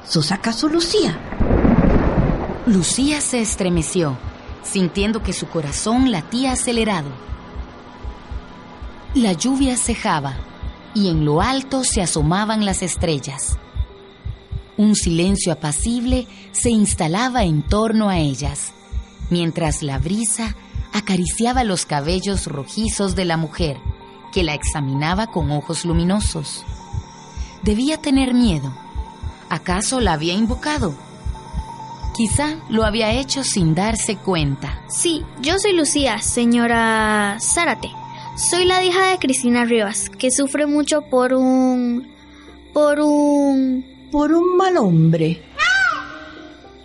¿Sos 0.06 0.30
acaso 0.30 0.68
Lucía? 0.68 1.18
Lucía 2.66 3.22
se 3.22 3.40
estremeció, 3.40 4.18
sintiendo 4.62 5.22
que 5.22 5.32
su 5.32 5.48
corazón 5.48 6.10
latía 6.10 6.52
acelerado. 6.52 7.08
La 9.14 9.34
lluvia 9.34 9.76
cejaba 9.76 10.36
y 10.94 11.10
en 11.10 11.26
lo 11.26 11.42
alto 11.42 11.84
se 11.84 12.00
asomaban 12.00 12.64
las 12.64 12.82
estrellas. 12.82 13.58
Un 14.78 14.94
silencio 14.94 15.52
apacible 15.52 16.26
se 16.52 16.70
instalaba 16.70 17.44
en 17.44 17.62
torno 17.62 18.08
a 18.08 18.18
ellas, 18.18 18.72
mientras 19.28 19.82
la 19.82 19.98
brisa 19.98 20.56
acariciaba 20.94 21.62
los 21.62 21.84
cabellos 21.84 22.46
rojizos 22.46 23.14
de 23.14 23.26
la 23.26 23.36
mujer, 23.36 23.76
que 24.32 24.42
la 24.42 24.54
examinaba 24.54 25.26
con 25.26 25.50
ojos 25.50 25.84
luminosos. 25.84 26.64
Debía 27.62 27.98
tener 27.98 28.32
miedo. 28.32 28.72
¿Acaso 29.50 30.00
la 30.00 30.14
había 30.14 30.32
invocado? 30.32 30.94
Quizá 32.16 32.56
lo 32.70 32.82
había 32.82 33.12
hecho 33.12 33.44
sin 33.44 33.74
darse 33.74 34.16
cuenta. 34.16 34.82
Sí, 34.88 35.22
yo 35.42 35.58
soy 35.58 35.76
Lucía, 35.76 36.18
señora 36.18 37.36
Zárate. 37.40 38.01
Soy 38.36 38.64
la 38.64 38.82
hija 38.82 39.10
de 39.10 39.18
Cristina 39.18 39.64
Rivas, 39.64 40.08
que 40.08 40.30
sufre 40.30 40.66
mucho 40.66 41.02
por 41.02 41.34
un... 41.34 42.08
por 42.72 43.00
un 43.00 43.92
por 44.12 44.32
un 44.32 44.56
mal 44.58 44.76
hombre. 44.76 45.42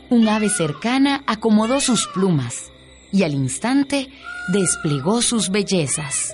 Un 0.09 0.29
ave 0.29 0.47
cercana 0.47 1.23
acomodó 1.27 1.81
sus 1.81 2.07
plumas 2.07 2.71
y 3.11 3.23
al 3.23 3.33
instante 3.33 4.09
desplegó 4.47 5.21
sus 5.21 5.49
bellezas. 5.49 6.33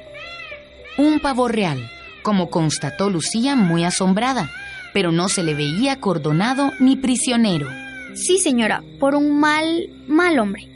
Un 0.99 1.19
pavo 1.19 1.47
real, 1.47 1.89
como 2.21 2.51
constató 2.51 3.09
Lucía 3.09 3.55
muy 3.55 3.83
asombrada, 3.83 4.51
pero 4.93 5.11
no 5.11 5.29
se 5.29 5.41
le 5.41 5.55
veía 5.55 5.99
cordonado 5.99 6.71
ni 6.79 6.95
prisionero. 6.95 7.67
Sí, 8.13 8.37
señora, 8.37 8.83
por 8.99 9.15
un 9.15 9.39
mal, 9.39 9.89
mal 10.07 10.37
hombre. 10.37 10.69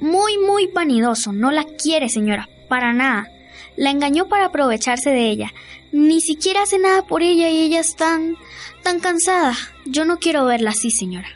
Muy, 0.00 0.38
muy 0.38 0.68
vanidoso. 0.68 1.32
No 1.32 1.50
la 1.50 1.64
quiere, 1.64 2.08
señora, 2.08 2.48
para 2.70 2.94
nada. 2.94 3.28
La 3.76 3.90
engañó 3.90 4.28
para 4.28 4.46
aprovecharse 4.46 5.10
de 5.10 5.30
ella. 5.30 5.52
Ni 5.92 6.20
siquiera 6.20 6.62
hace 6.62 6.78
nada 6.78 7.06
por 7.06 7.22
ella 7.22 7.50
y 7.50 7.62
ella 7.62 7.80
es 7.80 7.96
tan, 7.96 8.36
tan 8.82 9.00
cansada. 9.00 9.54
Yo 9.86 10.04
no 10.04 10.18
quiero 10.18 10.44
verla 10.44 10.70
así, 10.70 10.90
señora. 10.90 11.28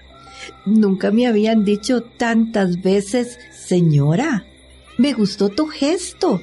Nunca 0.64 1.10
me 1.10 1.26
habían 1.26 1.64
dicho 1.64 2.02
tantas 2.02 2.82
veces, 2.82 3.38
señora. 3.66 4.46
Me 4.98 5.12
gustó 5.12 5.48
tu 5.48 5.66
gesto, 5.66 6.40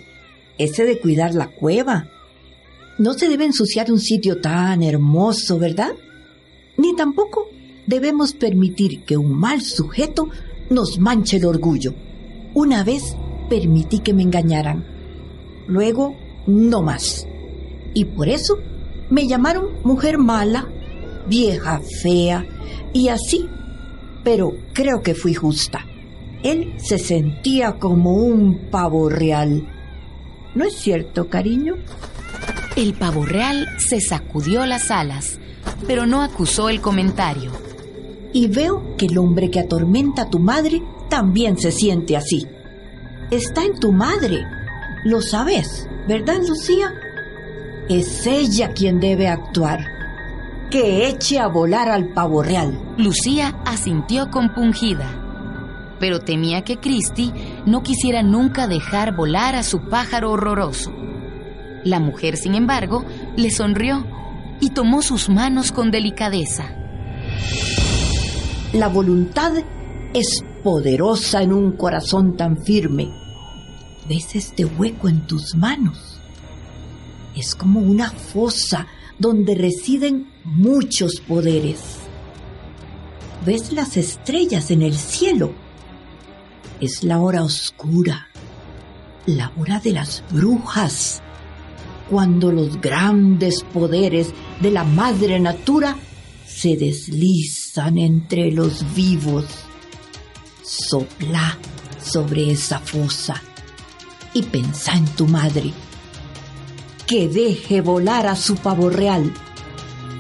ese 0.58 0.86
de 0.86 1.00
cuidar 1.00 1.34
la 1.34 1.48
cueva. 1.48 2.10
No 2.98 3.14
se 3.14 3.30
debe 3.30 3.46
ensuciar 3.46 3.92
un 3.92 4.00
sitio 4.00 4.42
tan 4.42 4.84
hermoso, 4.84 5.58
¿verdad? 5.58 5.94
Ni 6.78 6.96
tampoco 6.96 7.50
debemos 7.88 8.34
permitir 8.34 9.04
que 9.04 9.18
un 9.18 9.34
mal 9.34 9.62
sujeto 9.62 10.30
nos 10.70 11.00
manche 11.00 11.38
el 11.38 11.46
orgullo. 11.46 11.94
Una 12.54 12.84
vez 12.84 13.16
permití 13.50 14.00
que 14.00 14.14
me 14.14 14.24
engañaran. 14.24 14.86
Luego, 15.72 16.18
no 16.48 16.82
más. 16.82 17.26
Y 17.94 18.04
por 18.04 18.28
eso 18.28 18.58
me 19.10 19.26
llamaron 19.26 19.70
mujer 19.86 20.18
mala 20.18 20.68
vieja, 21.30 21.80
fea 22.02 22.46
y 22.92 23.08
así, 23.08 23.48
pero 24.22 24.52
creo 24.74 25.02
que 25.02 25.16
fui 25.16 25.34
justa. 25.34 25.86
Él 26.44 26.74
se 26.78 26.98
sentía 26.98 27.80
como 27.80 28.16
un 28.16 28.70
pavo 28.70 29.08
real. 29.08 29.66
¿No 30.56 30.66
es 30.66 30.74
cierto, 30.74 31.30
cariño? 31.30 31.76
El 32.76 32.94
pavo 32.94 33.26
real 33.26 33.66
se 33.78 34.02
sacudió 34.02 34.66
las 34.66 34.92
alas, 34.92 35.40
pero 35.88 36.06
no 36.06 36.22
acusó 36.22 36.68
el 36.68 36.82
comentario. 36.82 37.52
Y 38.34 38.50
veo 38.50 38.98
que 38.98 39.06
el 39.06 39.18
hombre 39.18 39.50
que 39.50 39.62
atormenta 39.62 40.24
a 40.24 40.30
tu 40.30 40.40
madre 40.40 40.82
también 41.10 41.58
se 41.58 41.72
siente 41.72 42.18
así. 42.18 42.46
Está 43.30 43.64
en 43.64 43.80
tu 43.80 43.94
madre. 43.94 44.44
Lo 45.04 45.22
sabes, 45.22 45.88
¿verdad, 46.08 46.38
Lucía? 46.48 46.94
Es 47.90 48.26
ella 48.28 48.74
quien 48.74 49.00
debe 49.00 49.28
actuar. 49.28 49.80
Que 50.70 51.08
eche 51.10 51.40
a 51.40 51.48
volar 51.48 51.90
al 51.90 52.10
pavo 52.14 52.44
real. 52.44 52.80
Lucía 52.98 53.60
asintió 53.66 54.30
compungida 54.30 55.22
pero 56.02 56.20
temía 56.20 56.64
que 56.64 56.78
Christie 56.78 57.32
no 57.68 57.84
quisiera 57.84 58.24
nunca 58.24 58.68
dejar 58.68 59.16
volar 59.16 59.56
a 59.56 59.62
su 59.62 59.88
pájaro 59.88 60.32
horroroso. 60.32 60.92
La 61.84 62.00
mujer, 62.00 62.38
sin 62.38 62.56
embargo, 62.56 63.06
le 63.38 63.52
sonrió 63.52 64.04
y 64.60 64.72
tomó 64.72 65.04
sus 65.04 65.30
manos 65.30 65.72
con 65.72 65.92
delicadeza. 65.92 66.76
La 68.74 68.88
voluntad 68.88 69.52
es 70.14 70.44
poderosa 70.64 71.44
en 71.44 71.54
un 71.54 71.74
corazón 71.74 72.36
tan 72.36 72.58
firme. 72.58 73.14
¿Ves 74.14 74.36
este 74.36 74.66
hueco 74.66 75.08
en 75.08 75.26
tus 75.26 75.56
manos? 75.56 76.20
Es 77.34 77.56
como 77.56 77.80
una 77.80 78.12
fosa 78.12 78.86
donde 79.18 79.56
residen 79.56 80.30
muchos 80.44 81.22
poderes. 81.22 81.80
¿Ves 83.46 83.72
las 83.72 83.96
estrellas 83.96 84.70
en 84.70 84.82
el 84.82 84.96
cielo? 84.98 85.54
Es 86.82 87.06
la 87.06 87.22
hora 87.22 87.42
oscura, 87.42 88.28
la 89.28 89.54
hora 89.58 89.80
de 89.80 89.92
las 89.92 90.26
brujas, 90.30 91.22
cuando 92.10 92.52
los 92.52 92.82
grandes 92.82 93.64
poderes 93.64 94.34
de 94.60 94.72
la 94.72 94.84
madre 94.84 95.40
natura 95.40 95.96
se 96.46 96.76
deslizan 96.76 97.98
entre 97.98 98.52
los 98.52 98.94
vivos. 98.94 99.46
Sopla 100.64 101.58
sobre 102.04 102.52
esa 102.52 102.78
fosa 102.80 103.42
y 104.34 104.44
pensa 104.44 104.94
en 104.94 105.06
tu 105.06 105.28
madre. 105.28 105.74
Que 107.08 107.28
deje 107.28 107.82
volar 107.82 108.28
a 108.28 108.36
su 108.36 108.56
pavo 108.56 108.90
real, 108.90 109.34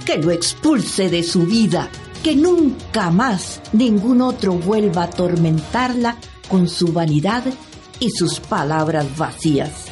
que 0.06 0.18
lo 0.18 0.32
expulse 0.32 1.10
de 1.10 1.24
su 1.24 1.46
vida, 1.46 1.90
que 2.24 2.36
nunca 2.36 3.10
más 3.10 3.62
ningún 3.74 4.22
otro 4.22 4.54
vuelva 4.54 5.04
a 5.04 5.06
atormentarla 5.06 6.18
con 6.50 6.68
su 6.68 6.92
vanidad 6.92 7.44
y 8.00 8.10
sus 8.10 8.40
palabras 8.40 9.18
vacías. 9.18 9.86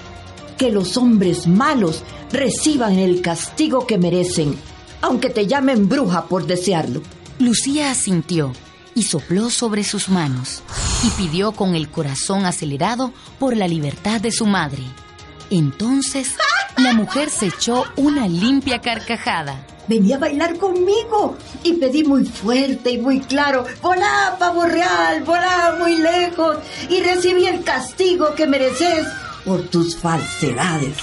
Que 0.58 0.72
los 0.72 0.98
hombres 0.98 1.48
malos 1.48 2.04
reciban 2.32 3.00
el 3.00 3.22
castigo 3.22 3.88
que 3.88 3.98
merecen, 3.98 4.56
aunque 5.02 5.30
te 5.30 5.48
llamen 5.48 5.88
bruja 5.88 6.26
por 6.26 6.46
desearlo. 6.46 7.02
Lucía 7.40 7.92
asintió 7.92 8.52
y 8.94 9.04
sopló 9.04 9.50
sobre 9.50 9.86
sus 9.86 10.10
manos 10.10 10.62
y 11.04 11.10
pidió 11.12 11.52
con 11.52 11.76
el 11.76 11.90
corazón 11.90 12.46
acelerado 12.46 13.14
por 13.40 13.56
la 13.56 13.68
libertad 13.68 14.22
de 14.22 14.32
su 14.32 14.46
madre. 14.46 14.84
Entonces, 15.50 16.36
la 16.78 16.94
mujer 16.94 17.30
se 17.30 17.48
echó 17.48 17.86
una 17.96 18.28
limpia 18.28 18.80
carcajada 18.80 19.66
venía 19.90 20.18
a 20.18 20.20
bailar 20.20 20.58
conmigo 20.58 21.36
y 21.64 21.74
pedí 21.74 22.04
muy 22.04 22.24
fuerte 22.24 22.92
y 22.92 23.00
muy 23.00 23.22
claro, 23.22 23.66
volá, 23.82 24.36
pavo 24.38 24.64
real, 24.66 25.24
volá 25.24 25.76
muy 25.80 25.98
lejos 25.98 26.58
y 26.88 27.02
recibí 27.02 27.48
el 27.48 27.64
castigo 27.64 28.36
que 28.36 28.46
mereces 28.46 29.08
por 29.44 29.64
tus 29.64 29.98
falsedades. 29.98 30.96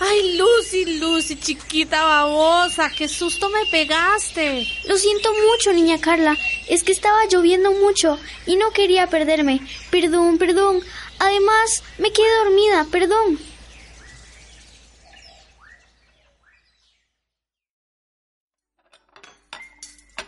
Ay, 0.00 0.36
Lucy, 0.76 0.98
Lucy, 0.98 1.36
chiquita 1.36 2.04
babosa, 2.04 2.90
qué 2.90 3.08
susto 3.08 3.48
me 3.48 3.64
pegaste. 3.70 4.66
Lo 4.86 4.96
siento 4.96 5.30
mucho, 5.32 5.72
niña 5.72 5.98
Carla. 6.00 6.36
Es 6.68 6.82
que 6.82 6.92
estaba 6.92 7.24
lloviendo 7.30 7.72
mucho 7.72 8.18
y 8.46 8.56
no 8.56 8.70
quería 8.72 9.06
perderme. 9.06 9.60
Perdón, 9.90 10.38
perdón. 10.38 10.80
Además, 11.18 11.82
me 11.98 12.12
quedé 12.12 12.28
dormida, 12.44 12.86
perdón. 12.90 13.38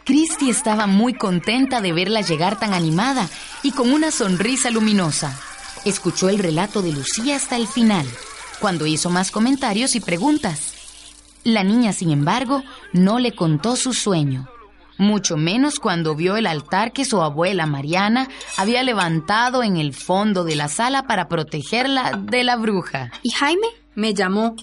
Christy 0.05 0.49
estaba 0.49 0.87
muy 0.87 1.13
contenta 1.13 1.83
de 1.83 1.93
verla 1.93 2.23
llegar 2.23 2.59
tan 2.59 2.73
animada 2.73 3.29
y 3.63 3.73
con 3.73 3.93
una 3.93 4.11
sonrisa 4.11 4.71
luminosa. 4.71 5.39
Escuchó 5.85 6.31
el 6.31 6.39
relato 6.39 6.81
de 6.81 6.93
Lucía 6.93 7.37
hasta 7.37 7.57
el 7.57 7.67
final 7.69 8.07
cuando 8.61 8.87
hizo 8.87 9.11
más 9.11 9.31
comentarios 9.31 9.97
y 9.97 10.01
preguntas. 10.01 10.75
La 11.45 11.63
niña, 11.65 11.93
sin 11.93 12.11
embargo, 12.11 12.63
no 12.93 13.19
le 13.19 13.35
contó 13.35 13.77
su 13.77 13.95
sueño, 13.95 14.49
mucho 14.99 15.37
menos 15.37 15.79
cuando 15.79 16.15
vio 16.15 16.37
el 16.37 16.47
altar 16.47 16.93
que 16.93 17.05
su 17.05 17.23
abuela 17.23 17.67
Mariana 17.67 18.29
había 18.57 18.83
levantado 18.83 19.63
en 19.63 19.77
el 19.77 19.95
fondo 19.95 20.45
de 20.45 20.57
la 20.57 20.69
sala 20.69 21.05
para 21.05 21.29
protegerla 21.29 22.21
de 22.21 22.43
la 22.43 22.57
bruja. 22.57 23.13
¿Y 23.23 23.31
Jaime? 23.31 23.69
Me 23.95 24.13
llamó. 24.13 24.57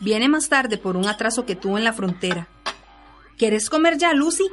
Viene 0.00 0.28
más 0.28 0.48
tarde 0.48 0.78
por 0.78 0.96
un 0.96 1.06
atraso 1.06 1.44
que 1.44 1.54
tuvo 1.54 1.78
en 1.78 1.84
la 1.84 1.92
frontera. 1.92 2.48
¿Quieres 3.36 3.68
comer 3.68 3.98
ya, 3.98 4.12
Lucy? 4.14 4.44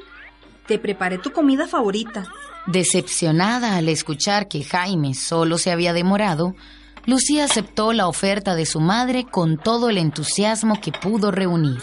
Te 0.67 0.77
preparé 0.77 1.17
tu 1.17 1.31
comida 1.31 1.67
favorita. 1.67 2.25
Decepcionada 2.67 3.77
al 3.77 3.89
escuchar 3.89 4.47
que 4.47 4.63
Jaime 4.63 5.13
solo 5.15 5.57
se 5.57 5.71
había 5.71 5.93
demorado, 5.93 6.55
Lucía 7.05 7.45
aceptó 7.45 7.93
la 7.93 8.07
oferta 8.07 8.55
de 8.55 8.65
su 8.65 8.79
madre 8.79 9.25
con 9.25 9.57
todo 9.57 9.89
el 9.89 9.97
entusiasmo 9.97 10.79
que 10.79 10.91
pudo 10.91 11.31
reunir. 11.31 11.81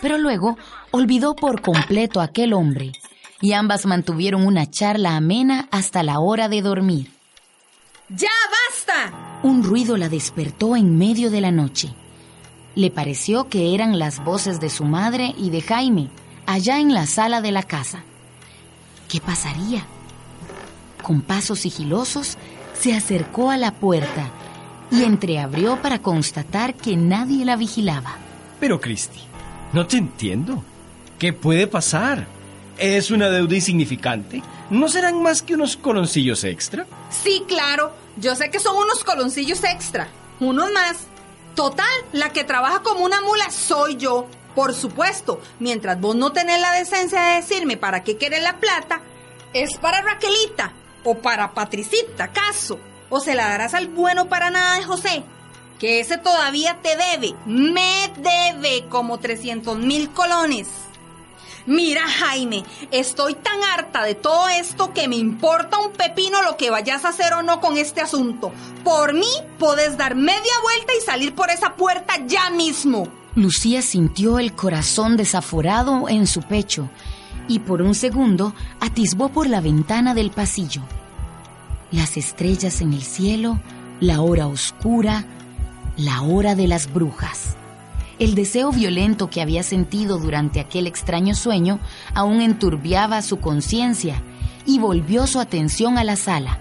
Pero 0.00 0.16
luego 0.16 0.56
olvidó 0.90 1.34
por 1.34 1.60
completo 1.60 2.20
a 2.20 2.24
aquel 2.24 2.52
hombre 2.52 2.92
y 3.40 3.52
ambas 3.52 3.84
mantuvieron 3.84 4.46
una 4.46 4.70
charla 4.70 5.16
amena 5.16 5.68
hasta 5.70 6.02
la 6.02 6.20
hora 6.20 6.48
de 6.48 6.62
dormir. 6.62 7.10
¡Ya 8.08 8.28
basta! 8.70 9.40
Un 9.42 9.64
ruido 9.64 9.96
la 9.96 10.08
despertó 10.08 10.76
en 10.76 10.98
medio 10.98 11.30
de 11.30 11.40
la 11.40 11.50
noche. 11.50 11.92
Le 12.76 12.90
pareció 12.90 13.48
que 13.48 13.74
eran 13.74 13.98
las 13.98 14.22
voces 14.22 14.60
de 14.60 14.70
su 14.70 14.84
madre 14.84 15.34
y 15.36 15.50
de 15.50 15.62
Jaime, 15.62 16.10
allá 16.46 16.78
en 16.78 16.94
la 16.94 17.06
sala 17.06 17.40
de 17.40 17.52
la 17.52 17.62
casa. 17.62 18.04
¿Qué 19.08 19.20
pasaría? 19.20 19.84
Con 21.02 21.22
pasos 21.22 21.60
sigilosos 21.60 22.38
se 22.72 22.94
acercó 22.94 23.50
a 23.50 23.56
la 23.56 23.72
puerta 23.72 24.30
y 24.90 25.04
entreabrió 25.04 25.80
para 25.80 26.00
constatar 26.00 26.74
que 26.74 26.96
nadie 26.96 27.44
la 27.44 27.56
vigilaba. 27.56 28.16
Pero, 28.60 28.80
Christy, 28.80 29.20
no 29.72 29.86
te 29.86 29.96
entiendo. 29.96 30.62
¿Qué 31.18 31.32
puede 31.32 31.66
pasar? 31.66 32.26
¿Es 32.78 33.10
una 33.10 33.28
deuda 33.30 33.54
insignificante? 33.54 34.42
¿No 34.70 34.88
serán 34.88 35.22
más 35.22 35.42
que 35.42 35.54
unos 35.54 35.76
coloncillos 35.76 36.44
extra? 36.44 36.86
Sí, 37.10 37.44
claro. 37.46 37.92
Yo 38.16 38.34
sé 38.34 38.50
que 38.50 38.60
son 38.60 38.76
unos 38.76 39.04
coloncillos 39.04 39.62
extra. 39.64 40.08
Unos 40.40 40.72
más. 40.72 41.06
Total, 41.54 41.86
la 42.12 42.30
que 42.30 42.44
trabaja 42.44 42.80
como 42.82 43.04
una 43.04 43.20
mula 43.20 43.50
soy 43.50 43.96
yo. 43.96 44.26
Por 44.54 44.74
supuesto, 44.74 45.40
mientras 45.58 46.00
vos 46.00 46.14
no 46.14 46.32
tenés 46.32 46.60
la 46.60 46.72
decencia 46.72 47.20
de 47.22 47.36
decirme 47.36 47.76
para 47.76 48.04
qué 48.04 48.16
querés 48.16 48.42
la 48.42 48.58
plata, 48.58 49.00
es 49.52 49.76
para 49.78 50.02
Raquelita 50.02 50.72
o 51.04 51.16
para 51.18 51.52
Patricita, 51.52 52.24
¿acaso? 52.24 52.78
O 53.10 53.20
se 53.20 53.34
la 53.34 53.48
darás 53.48 53.74
al 53.74 53.88
bueno 53.88 54.28
para 54.28 54.50
nada 54.50 54.76
de 54.76 54.84
José, 54.84 55.22
que 55.78 56.00
ese 56.00 56.18
todavía 56.18 56.78
te 56.82 56.96
debe, 56.96 57.34
me 57.46 58.12
debe 58.18 58.86
como 58.88 59.18
300 59.18 59.78
mil 59.78 60.10
colones. 60.10 60.68
Mira, 61.66 62.02
Jaime, 62.06 62.62
estoy 62.90 63.34
tan 63.34 63.62
harta 63.64 64.02
de 64.02 64.14
todo 64.14 64.48
esto 64.48 64.92
que 64.92 65.08
me 65.08 65.16
importa 65.16 65.78
un 65.78 65.92
pepino 65.92 66.42
lo 66.42 66.58
que 66.58 66.70
vayas 66.70 67.04
a 67.04 67.08
hacer 67.08 67.32
o 67.32 67.42
no 67.42 67.60
con 67.60 67.78
este 67.78 68.02
asunto. 68.02 68.52
Por 68.82 69.14
mí, 69.14 69.30
puedes 69.58 69.96
dar 69.96 70.14
media 70.14 70.52
vuelta 70.62 70.92
y 70.98 71.00
salir 71.00 71.34
por 71.34 71.48
esa 71.50 71.74
puerta 71.74 72.14
ya 72.26 72.50
mismo. 72.50 73.08
Lucía 73.34 73.80
sintió 73.80 74.38
el 74.38 74.54
corazón 74.54 75.16
desaforado 75.16 76.08
en 76.08 76.26
su 76.26 76.42
pecho 76.42 76.90
y 77.48 77.60
por 77.60 77.80
un 77.80 77.94
segundo 77.94 78.54
atisbó 78.80 79.30
por 79.30 79.48
la 79.48 79.60
ventana 79.60 80.14
del 80.14 80.30
pasillo 80.30 80.82
las 81.94 82.16
estrellas 82.16 82.80
en 82.80 82.92
el 82.92 83.02
cielo, 83.02 83.58
la 84.00 84.20
hora 84.20 84.46
oscura, 84.46 85.24
la 85.96 86.22
hora 86.22 86.54
de 86.54 86.66
las 86.66 86.92
brujas. 86.92 87.56
El 88.18 88.34
deseo 88.34 88.70
violento 88.70 89.30
que 89.30 89.40
había 89.40 89.62
sentido 89.62 90.18
durante 90.18 90.60
aquel 90.60 90.86
extraño 90.86 91.34
sueño 91.34 91.80
aún 92.14 92.40
enturbiaba 92.40 93.22
su 93.22 93.40
conciencia 93.40 94.22
y 94.66 94.78
volvió 94.78 95.26
su 95.26 95.40
atención 95.40 95.98
a 95.98 96.04
la 96.04 96.16
sala, 96.16 96.58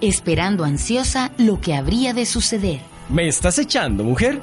esperando 0.00 0.64
ansiosa 0.64 1.32
lo 1.38 1.60
que 1.60 1.74
habría 1.74 2.14
de 2.14 2.26
suceder. 2.26 2.80
¿Me 3.08 3.28
estás 3.28 3.58
echando, 3.58 4.04
mujer? 4.04 4.40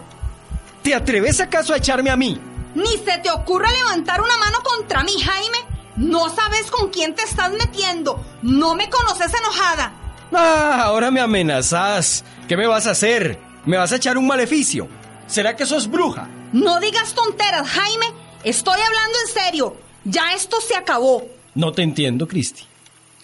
¿Te 0.81 0.95
atreves 0.95 1.39
acaso 1.41 1.73
a 1.73 1.77
echarme 1.77 2.09
a 2.09 2.15
mí? 2.15 2.39
Ni 2.73 2.97
se 2.97 3.17
te 3.23 3.31
ocurra 3.31 3.71
levantar 3.71 4.21
una 4.21 4.37
mano 4.37 4.59
contra 4.63 5.03
mí, 5.03 5.13
Jaime. 5.21 5.57
No 5.95 6.29
sabes 6.29 6.69
con 6.71 6.89
quién 6.89 7.15
te 7.15 7.23
estás 7.23 7.51
metiendo. 7.53 8.21
No 8.41 8.75
me 8.75 8.89
conoces 8.89 9.31
enojada. 9.33 9.93
Ah, 10.37 10.81
ahora 10.83 11.11
me 11.11 11.21
amenazas. 11.21 12.25
¿Qué 12.47 12.57
me 12.57 12.67
vas 12.67 12.87
a 12.87 12.91
hacer? 12.91 13.39
¿Me 13.65 13.77
vas 13.77 13.93
a 13.93 13.95
echar 13.95 14.17
un 14.17 14.27
maleficio? 14.27 14.89
¿Será 15.27 15.55
que 15.55 15.65
sos 15.65 15.89
bruja? 15.89 16.27
No 16.51 16.79
digas 16.81 17.13
tonteras, 17.13 17.67
Jaime. 17.69 18.05
Estoy 18.43 18.79
hablando 18.81 19.17
en 19.25 19.33
serio. 19.33 19.77
Ya 20.03 20.33
esto 20.33 20.57
se 20.59 20.75
acabó. 20.75 21.23
No 21.55 21.71
te 21.71 21.83
entiendo, 21.83 22.27
Cristi. 22.27 22.63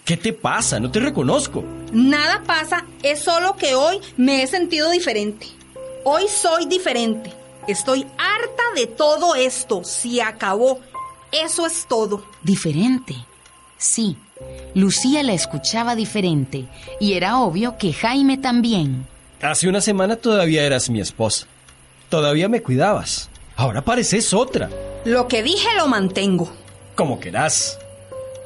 ¿Qué 0.06 0.16
te 0.16 0.32
pasa? 0.32 0.80
No 0.80 0.90
te 0.90 1.00
reconozco. 1.00 1.62
Nada 1.92 2.42
pasa, 2.44 2.86
es 3.02 3.22
solo 3.22 3.56
que 3.56 3.74
hoy 3.74 4.00
me 4.16 4.42
he 4.42 4.46
sentido 4.46 4.90
diferente. 4.90 5.46
Hoy 6.04 6.24
soy 6.28 6.64
diferente. 6.66 7.32
Estoy 7.68 8.06
harta 8.18 8.62
de 8.74 8.86
todo 8.86 9.34
esto. 9.34 9.84
Se 9.84 10.22
acabó. 10.22 10.80
Eso 11.30 11.66
es 11.66 11.86
todo. 11.86 12.24
Diferente. 12.42 13.14
Sí, 13.76 14.16
Lucía 14.74 15.22
la 15.22 15.34
escuchaba 15.34 15.94
diferente 15.94 16.64
y 17.00 17.14
era 17.14 17.38
obvio 17.38 17.76
que 17.78 17.92
Jaime 17.92 18.38
también. 18.38 19.06
Hace 19.40 19.68
una 19.68 19.80
semana 19.80 20.16
todavía 20.16 20.64
eras 20.64 20.88
mi 20.88 21.00
esposa. 21.00 21.46
Todavía 22.08 22.48
me 22.48 22.62
cuidabas. 22.62 23.28
Ahora 23.56 23.82
pareces 23.82 24.32
otra. 24.32 24.70
Lo 25.04 25.28
que 25.28 25.42
dije 25.42 25.68
lo 25.76 25.88
mantengo. 25.88 26.52
Como 26.94 27.20
querás. 27.20 27.78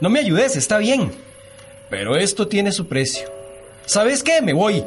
No 0.00 0.08
me 0.08 0.20
ayudes, 0.20 0.56
está 0.56 0.78
bien. 0.78 1.12
Pero 1.90 2.16
esto 2.16 2.48
tiene 2.48 2.72
su 2.72 2.86
precio. 2.86 3.30
¿Sabes 3.84 4.22
qué? 4.22 4.42
Me 4.42 4.52
voy. 4.52 4.84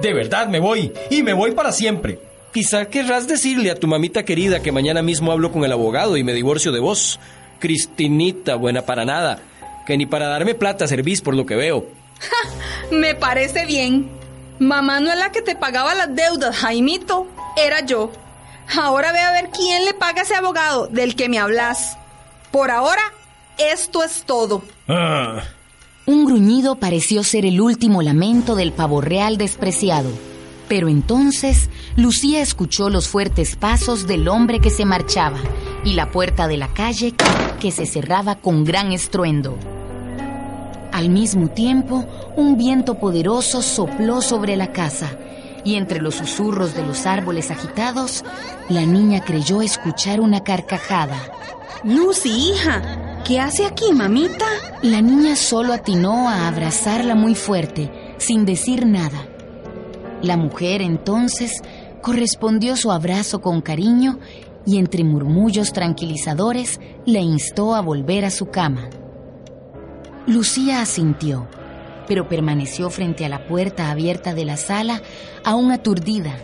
De 0.00 0.12
verdad 0.12 0.48
me 0.48 0.60
voy. 0.60 0.92
Y 1.10 1.22
me 1.22 1.32
voy 1.32 1.52
para 1.52 1.72
siempre. 1.72 2.18
Quizá 2.52 2.86
querrás 2.86 3.26
decirle 3.26 3.70
a 3.70 3.74
tu 3.74 3.86
mamita 3.86 4.24
querida 4.24 4.60
que 4.62 4.72
mañana 4.72 5.02
mismo 5.02 5.32
hablo 5.32 5.52
con 5.52 5.64
el 5.64 5.72
abogado 5.72 6.16
y 6.16 6.24
me 6.24 6.32
divorcio 6.32 6.72
de 6.72 6.80
vos. 6.80 7.18
Cristinita, 7.58 8.54
buena 8.54 8.82
para 8.82 9.04
nada. 9.04 9.40
Que 9.88 9.96
ni 9.96 10.04
para 10.04 10.28
darme 10.28 10.54
plata 10.54 10.86
servís 10.86 11.22
por 11.22 11.34
lo 11.34 11.46
que 11.46 11.56
veo. 11.56 11.86
me 12.92 13.14
parece 13.14 13.64
bien. 13.64 14.10
Mamá 14.58 15.00
no 15.00 15.10
es 15.10 15.18
la 15.18 15.32
que 15.32 15.40
te 15.40 15.56
pagaba 15.56 15.94
las 15.94 16.14
deudas, 16.14 16.54
Jaimito. 16.56 17.26
Era 17.56 17.80
yo. 17.86 18.12
Ahora 18.78 19.12
ve 19.12 19.20
a 19.20 19.32
ver 19.32 19.48
quién 19.48 19.86
le 19.86 19.94
paga 19.94 20.20
a 20.20 20.24
ese 20.24 20.34
abogado 20.34 20.88
del 20.88 21.16
que 21.16 21.30
me 21.30 21.38
hablas. 21.38 21.96
Por 22.50 22.70
ahora, 22.70 23.00
esto 23.56 24.04
es 24.04 24.24
todo. 24.24 24.62
Ah. 24.88 25.44
Un 26.04 26.26
gruñido 26.26 26.74
pareció 26.74 27.24
ser 27.24 27.46
el 27.46 27.58
último 27.58 28.02
lamento 28.02 28.56
del 28.56 28.74
pavo 28.74 29.00
real 29.00 29.38
despreciado. 29.38 30.10
Pero 30.68 30.88
entonces 30.88 31.70
Lucía 31.96 32.42
escuchó 32.42 32.90
los 32.90 33.08
fuertes 33.08 33.56
pasos 33.56 34.06
del 34.06 34.28
hombre 34.28 34.60
que 34.60 34.68
se 34.68 34.84
marchaba 34.84 35.38
y 35.82 35.94
la 35.94 36.10
puerta 36.10 36.46
de 36.46 36.58
la 36.58 36.68
calle 36.74 37.14
que 37.58 37.70
se 37.70 37.86
cerraba 37.86 38.34
con 38.34 38.64
gran 38.64 38.92
estruendo. 38.92 39.56
Al 40.98 41.10
mismo 41.10 41.46
tiempo, 41.46 42.04
un 42.34 42.56
viento 42.56 42.96
poderoso 42.96 43.62
sopló 43.62 44.20
sobre 44.20 44.56
la 44.56 44.72
casa 44.72 45.12
y 45.62 45.76
entre 45.76 46.00
los 46.00 46.16
susurros 46.16 46.74
de 46.74 46.84
los 46.84 47.06
árboles 47.06 47.52
agitados, 47.52 48.24
la 48.68 48.84
niña 48.84 49.20
creyó 49.24 49.62
escuchar 49.62 50.20
una 50.20 50.42
carcajada. 50.42 51.16
Lucy, 51.84 52.50
hija, 52.50 53.20
¿Qué 53.24 53.38
hace 53.38 53.64
aquí, 53.64 53.92
mamita? 53.92 54.46
La 54.82 55.00
niña 55.00 55.36
solo 55.36 55.72
atinó 55.72 56.28
a 56.28 56.48
abrazarla 56.48 57.14
muy 57.14 57.36
fuerte, 57.36 57.92
sin 58.18 58.44
decir 58.44 58.84
nada. 58.84 59.28
La 60.20 60.36
mujer 60.36 60.82
entonces 60.82 61.62
correspondió 62.02 62.74
su 62.76 62.90
abrazo 62.90 63.40
con 63.40 63.60
cariño 63.60 64.18
y 64.66 64.78
entre 64.78 65.04
murmullos 65.04 65.72
tranquilizadores 65.72 66.80
le 67.06 67.20
instó 67.20 67.76
a 67.76 67.82
volver 67.82 68.24
a 68.24 68.32
su 68.32 68.46
cama. 68.46 68.90
Lucía 70.28 70.82
asintió, 70.82 71.48
pero 72.06 72.28
permaneció 72.28 72.90
frente 72.90 73.24
a 73.24 73.30
la 73.30 73.46
puerta 73.46 73.90
abierta 73.90 74.34
de 74.34 74.44
la 74.44 74.58
sala, 74.58 75.00
aún 75.42 75.72
aturdida, 75.72 76.36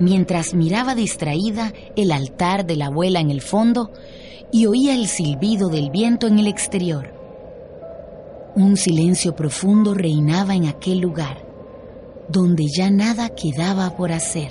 mientras 0.00 0.52
miraba 0.52 0.96
distraída 0.96 1.72
el 1.94 2.10
altar 2.10 2.66
de 2.66 2.74
la 2.74 2.86
abuela 2.86 3.20
en 3.20 3.30
el 3.30 3.40
fondo 3.40 3.92
y 4.50 4.66
oía 4.66 4.96
el 4.96 5.06
silbido 5.06 5.68
del 5.68 5.90
viento 5.90 6.26
en 6.26 6.40
el 6.40 6.48
exterior. 6.48 7.14
Un 8.56 8.76
silencio 8.76 9.36
profundo 9.36 9.94
reinaba 9.94 10.56
en 10.56 10.66
aquel 10.66 10.98
lugar, 10.98 11.46
donde 12.28 12.66
ya 12.66 12.90
nada 12.90 13.28
quedaba 13.28 13.96
por 13.96 14.10
hacer. 14.10 14.50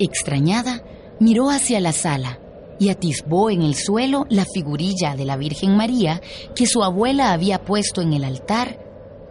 Extrañada, 0.00 0.82
miró 1.20 1.48
hacia 1.48 1.78
la 1.78 1.92
sala 1.92 2.40
y 2.78 2.90
atisbó 2.90 3.50
en 3.50 3.62
el 3.62 3.74
suelo 3.74 4.26
la 4.28 4.44
figurilla 4.44 5.16
de 5.16 5.24
la 5.24 5.36
Virgen 5.36 5.76
María 5.76 6.20
que 6.54 6.66
su 6.66 6.82
abuela 6.82 7.32
había 7.32 7.64
puesto 7.64 8.02
en 8.02 8.12
el 8.12 8.24
altar, 8.24 8.78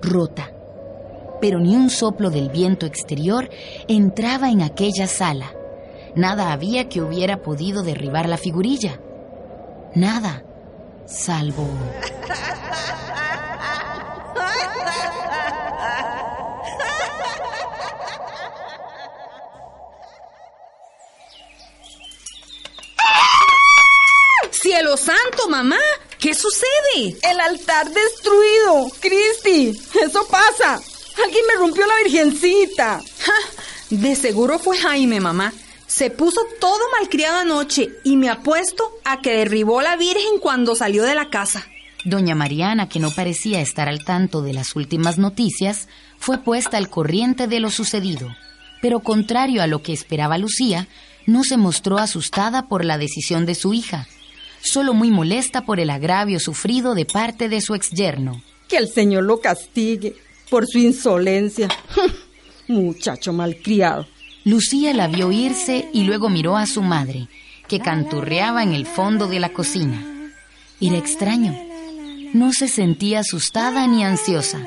rota. 0.02 0.52
Pero 1.40 1.60
ni 1.60 1.76
un 1.76 1.90
soplo 1.90 2.30
del 2.30 2.50
viento 2.50 2.86
exterior 2.86 3.50
entraba 3.88 4.50
en 4.50 4.62
aquella 4.62 5.08
sala 5.08 5.54
Nada 6.18 6.52
había 6.52 6.90
que 6.90 7.00
hubiera 7.00 7.44
podido 7.44 7.84
derribar 7.84 8.28
la 8.28 8.38
figurilla. 8.38 9.00
Nada, 9.94 10.44
salvo... 11.06 11.64
¡Cielo 24.68 24.98
santo, 24.98 25.48
mamá! 25.48 25.80
¿Qué 26.20 26.34
sucede? 26.34 27.18
El 27.24 27.40
altar 27.40 27.90
destruido. 27.90 28.92
Cristi, 29.00 29.70
eso 30.04 30.28
pasa. 30.30 30.82
Alguien 31.24 31.46
me 31.48 31.56
rompió 31.58 31.86
la 31.88 31.94
virgencita. 32.04 33.02
De 33.90 34.14
seguro 34.18 34.60
fue 34.60 34.78
Jaime, 34.78 35.22
mamá. 35.22 35.54
Se 35.88 36.10
puso 36.10 36.42
todo 36.60 36.82
malcriado 37.00 37.38
anoche 37.38 37.92
y 38.04 38.18
me 38.18 38.30
apuesto 38.30 38.92
a 39.06 39.22
que 39.22 39.38
derribó 39.38 39.82
la 39.82 39.96
Virgen 39.96 40.38
cuando 40.42 40.76
salió 40.76 41.04
de 41.04 41.16
la 41.16 41.30
casa. 41.30 41.66
Doña 42.04 42.36
Mariana, 42.36 42.90
que 42.90 43.00
no 43.00 43.12
parecía 43.12 43.62
estar 43.62 43.88
al 43.88 44.04
tanto 44.04 44.42
de 44.42 44.52
las 44.52 44.76
últimas 44.76 45.18
noticias, 45.18 45.88
fue 46.18 46.40
puesta 46.40 46.76
al 46.76 46.90
corriente 46.90 47.48
de 47.48 47.62
lo 47.62 47.72
sucedido. 47.72 48.36
Pero 48.82 49.00
contrario 49.00 49.64
a 49.64 49.68
lo 49.68 49.82
que 49.82 49.94
esperaba 49.94 50.38
Lucía, 50.38 50.90
no 51.26 51.46
se 51.46 51.56
mostró 51.56 52.00
asustada 52.00 52.68
por 52.68 52.84
la 52.84 52.98
decisión 52.98 53.46
de 53.46 53.56
su 53.56 53.74
hija, 53.74 54.10
solo 54.62 54.94
muy 54.94 55.12
molesta 55.12 55.66
por 55.66 55.80
el 55.80 55.90
agravio 55.90 56.40
sufrido 56.40 56.96
de 56.96 57.06
parte 57.06 57.50
de 57.50 57.62
su 57.62 57.76
exyerno. 57.76 58.42
Que 58.68 58.78
el 58.78 58.90
Señor 58.90 59.24
lo 59.24 59.40
castigue 59.40 60.16
por 60.50 60.68
su 60.68 60.80
insolencia. 60.80 61.68
Muchacho 62.68 63.34
malcriado. 63.34 64.08
Lucía 64.44 64.94
la 64.94 65.08
vio 65.08 65.32
irse 65.32 65.90
y 65.94 66.04
luego 66.04 66.30
miró 66.30 66.56
a 66.56 66.66
su 66.66 66.82
madre, 66.82 67.28
que 67.68 67.80
canturreaba 67.80 68.64
en 68.64 68.74
el 68.74 68.86
fondo 68.86 69.28
de 69.28 69.40
la 69.40 69.50
cocina. 69.50 70.32
Era 70.80 70.98
extraño. 70.98 71.54
No 72.34 72.54
se 72.54 72.68
sentía 72.68 73.20
asustada 73.20 73.88
ni 73.88 74.04
ansiosa, 74.04 74.66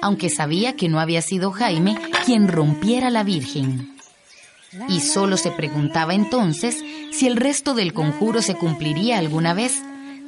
aunque 0.00 0.30
sabía 0.30 0.74
que 0.74 0.88
no 0.88 1.00
había 1.00 1.22
sido 1.22 1.50
Jaime 1.52 1.98
quien 2.24 2.48
rompiera 2.48 3.10
la 3.10 3.24
Virgen. 3.24 3.94
Y 4.88 5.00
solo 5.00 5.36
se 5.36 5.50
preguntaba 5.50 6.14
entonces 6.14 6.76
si 7.12 7.26
el 7.26 7.36
resto 7.36 7.74
del 7.74 7.92
conjuro 7.92 8.42
se 8.42 8.54
cumpliría 8.54 9.18
alguna 9.18 9.54
vez, 9.54 9.82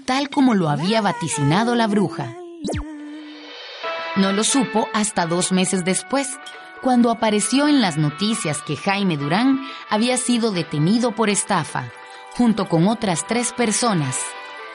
tal 0.05 0.29
como 0.29 0.55
lo 0.55 0.69
había 0.69 1.01
vaticinado 1.01 1.75
la 1.75 1.87
bruja. 1.87 2.35
No 4.17 4.33
lo 4.33 4.45
supo 4.45 4.89
hasta 4.93 5.27
dos 5.27 5.53
meses 5.53 5.85
después, 5.85 6.29
cuando 6.83 7.11
apareció 7.11 7.69
en 7.69 7.81
las 7.81 7.97
noticias 7.97 8.61
que 8.63 8.77
Jaime 8.77 9.17
Durán 9.17 9.61
había 9.89 10.17
sido 10.17 10.51
detenido 10.51 11.13
por 11.13 11.31
estafa, 11.31 11.91
junto 12.37 12.69
con 12.69 12.89
otras 12.89 13.27
tres 13.27 13.53
personas, 13.53 14.19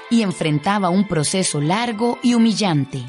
y 0.10 0.22
enfrentaba 0.22 0.90
un 0.90 1.08
proceso 1.08 1.60
largo 1.60 2.18
y 2.24 2.34
humillante. 2.34 3.04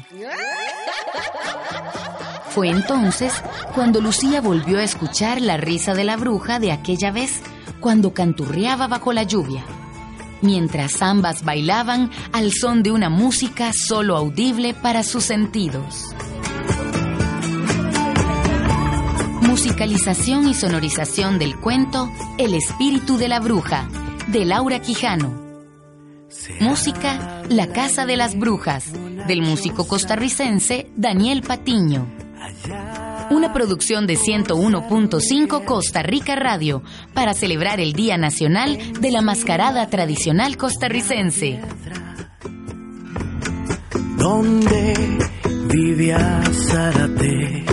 Fue 2.49 2.69
entonces 2.69 3.33
cuando 3.73 4.01
Lucía 4.01 4.41
volvió 4.41 4.79
a 4.79 4.83
escuchar 4.83 5.39
la 5.39 5.55
risa 5.55 5.93
de 5.93 6.03
la 6.03 6.17
bruja 6.17 6.59
de 6.59 6.71
aquella 6.71 7.11
vez, 7.11 7.41
cuando 7.79 8.13
canturreaba 8.13 8.87
bajo 8.87 9.13
la 9.13 9.23
lluvia, 9.23 9.63
mientras 10.41 11.01
ambas 11.01 11.43
bailaban 11.43 12.09
al 12.31 12.51
son 12.51 12.83
de 12.83 12.91
una 12.91 13.09
música 13.09 13.71
solo 13.73 14.17
audible 14.17 14.73
para 14.73 15.03
sus 15.03 15.23
sentidos. 15.23 16.05
Musicalización 19.41 20.47
y 20.47 20.53
sonorización 20.53 21.39
del 21.39 21.59
cuento 21.59 22.09
El 22.37 22.53
espíritu 22.53 23.17
de 23.17 23.27
la 23.27 23.39
bruja, 23.39 23.87
de 24.27 24.45
Laura 24.45 24.79
Quijano. 24.79 25.49
Música 26.59 27.43
La 27.49 27.67
Casa 27.67 28.05
de 28.05 28.15
las 28.15 28.37
Brujas, 28.37 28.93
del 29.27 29.41
músico 29.41 29.87
costarricense 29.87 30.91
Daniel 30.95 31.41
Patiño. 31.41 32.07
Una 33.31 33.53
producción 33.53 34.07
de 34.07 34.17
101.5 34.17 35.65
Costa 35.65 36.01
Rica 36.01 36.35
Radio 36.35 36.83
para 37.13 37.33
celebrar 37.33 37.79
el 37.79 37.93
Día 37.93 38.17
Nacional 38.17 38.77
de 38.99 39.11
la 39.11 39.21
Mascarada 39.21 39.87
Tradicional 39.87 40.57
Costarricense. 40.57 41.59
donde 44.17 44.93
vivía 45.69 46.41
Zárate 46.51 47.63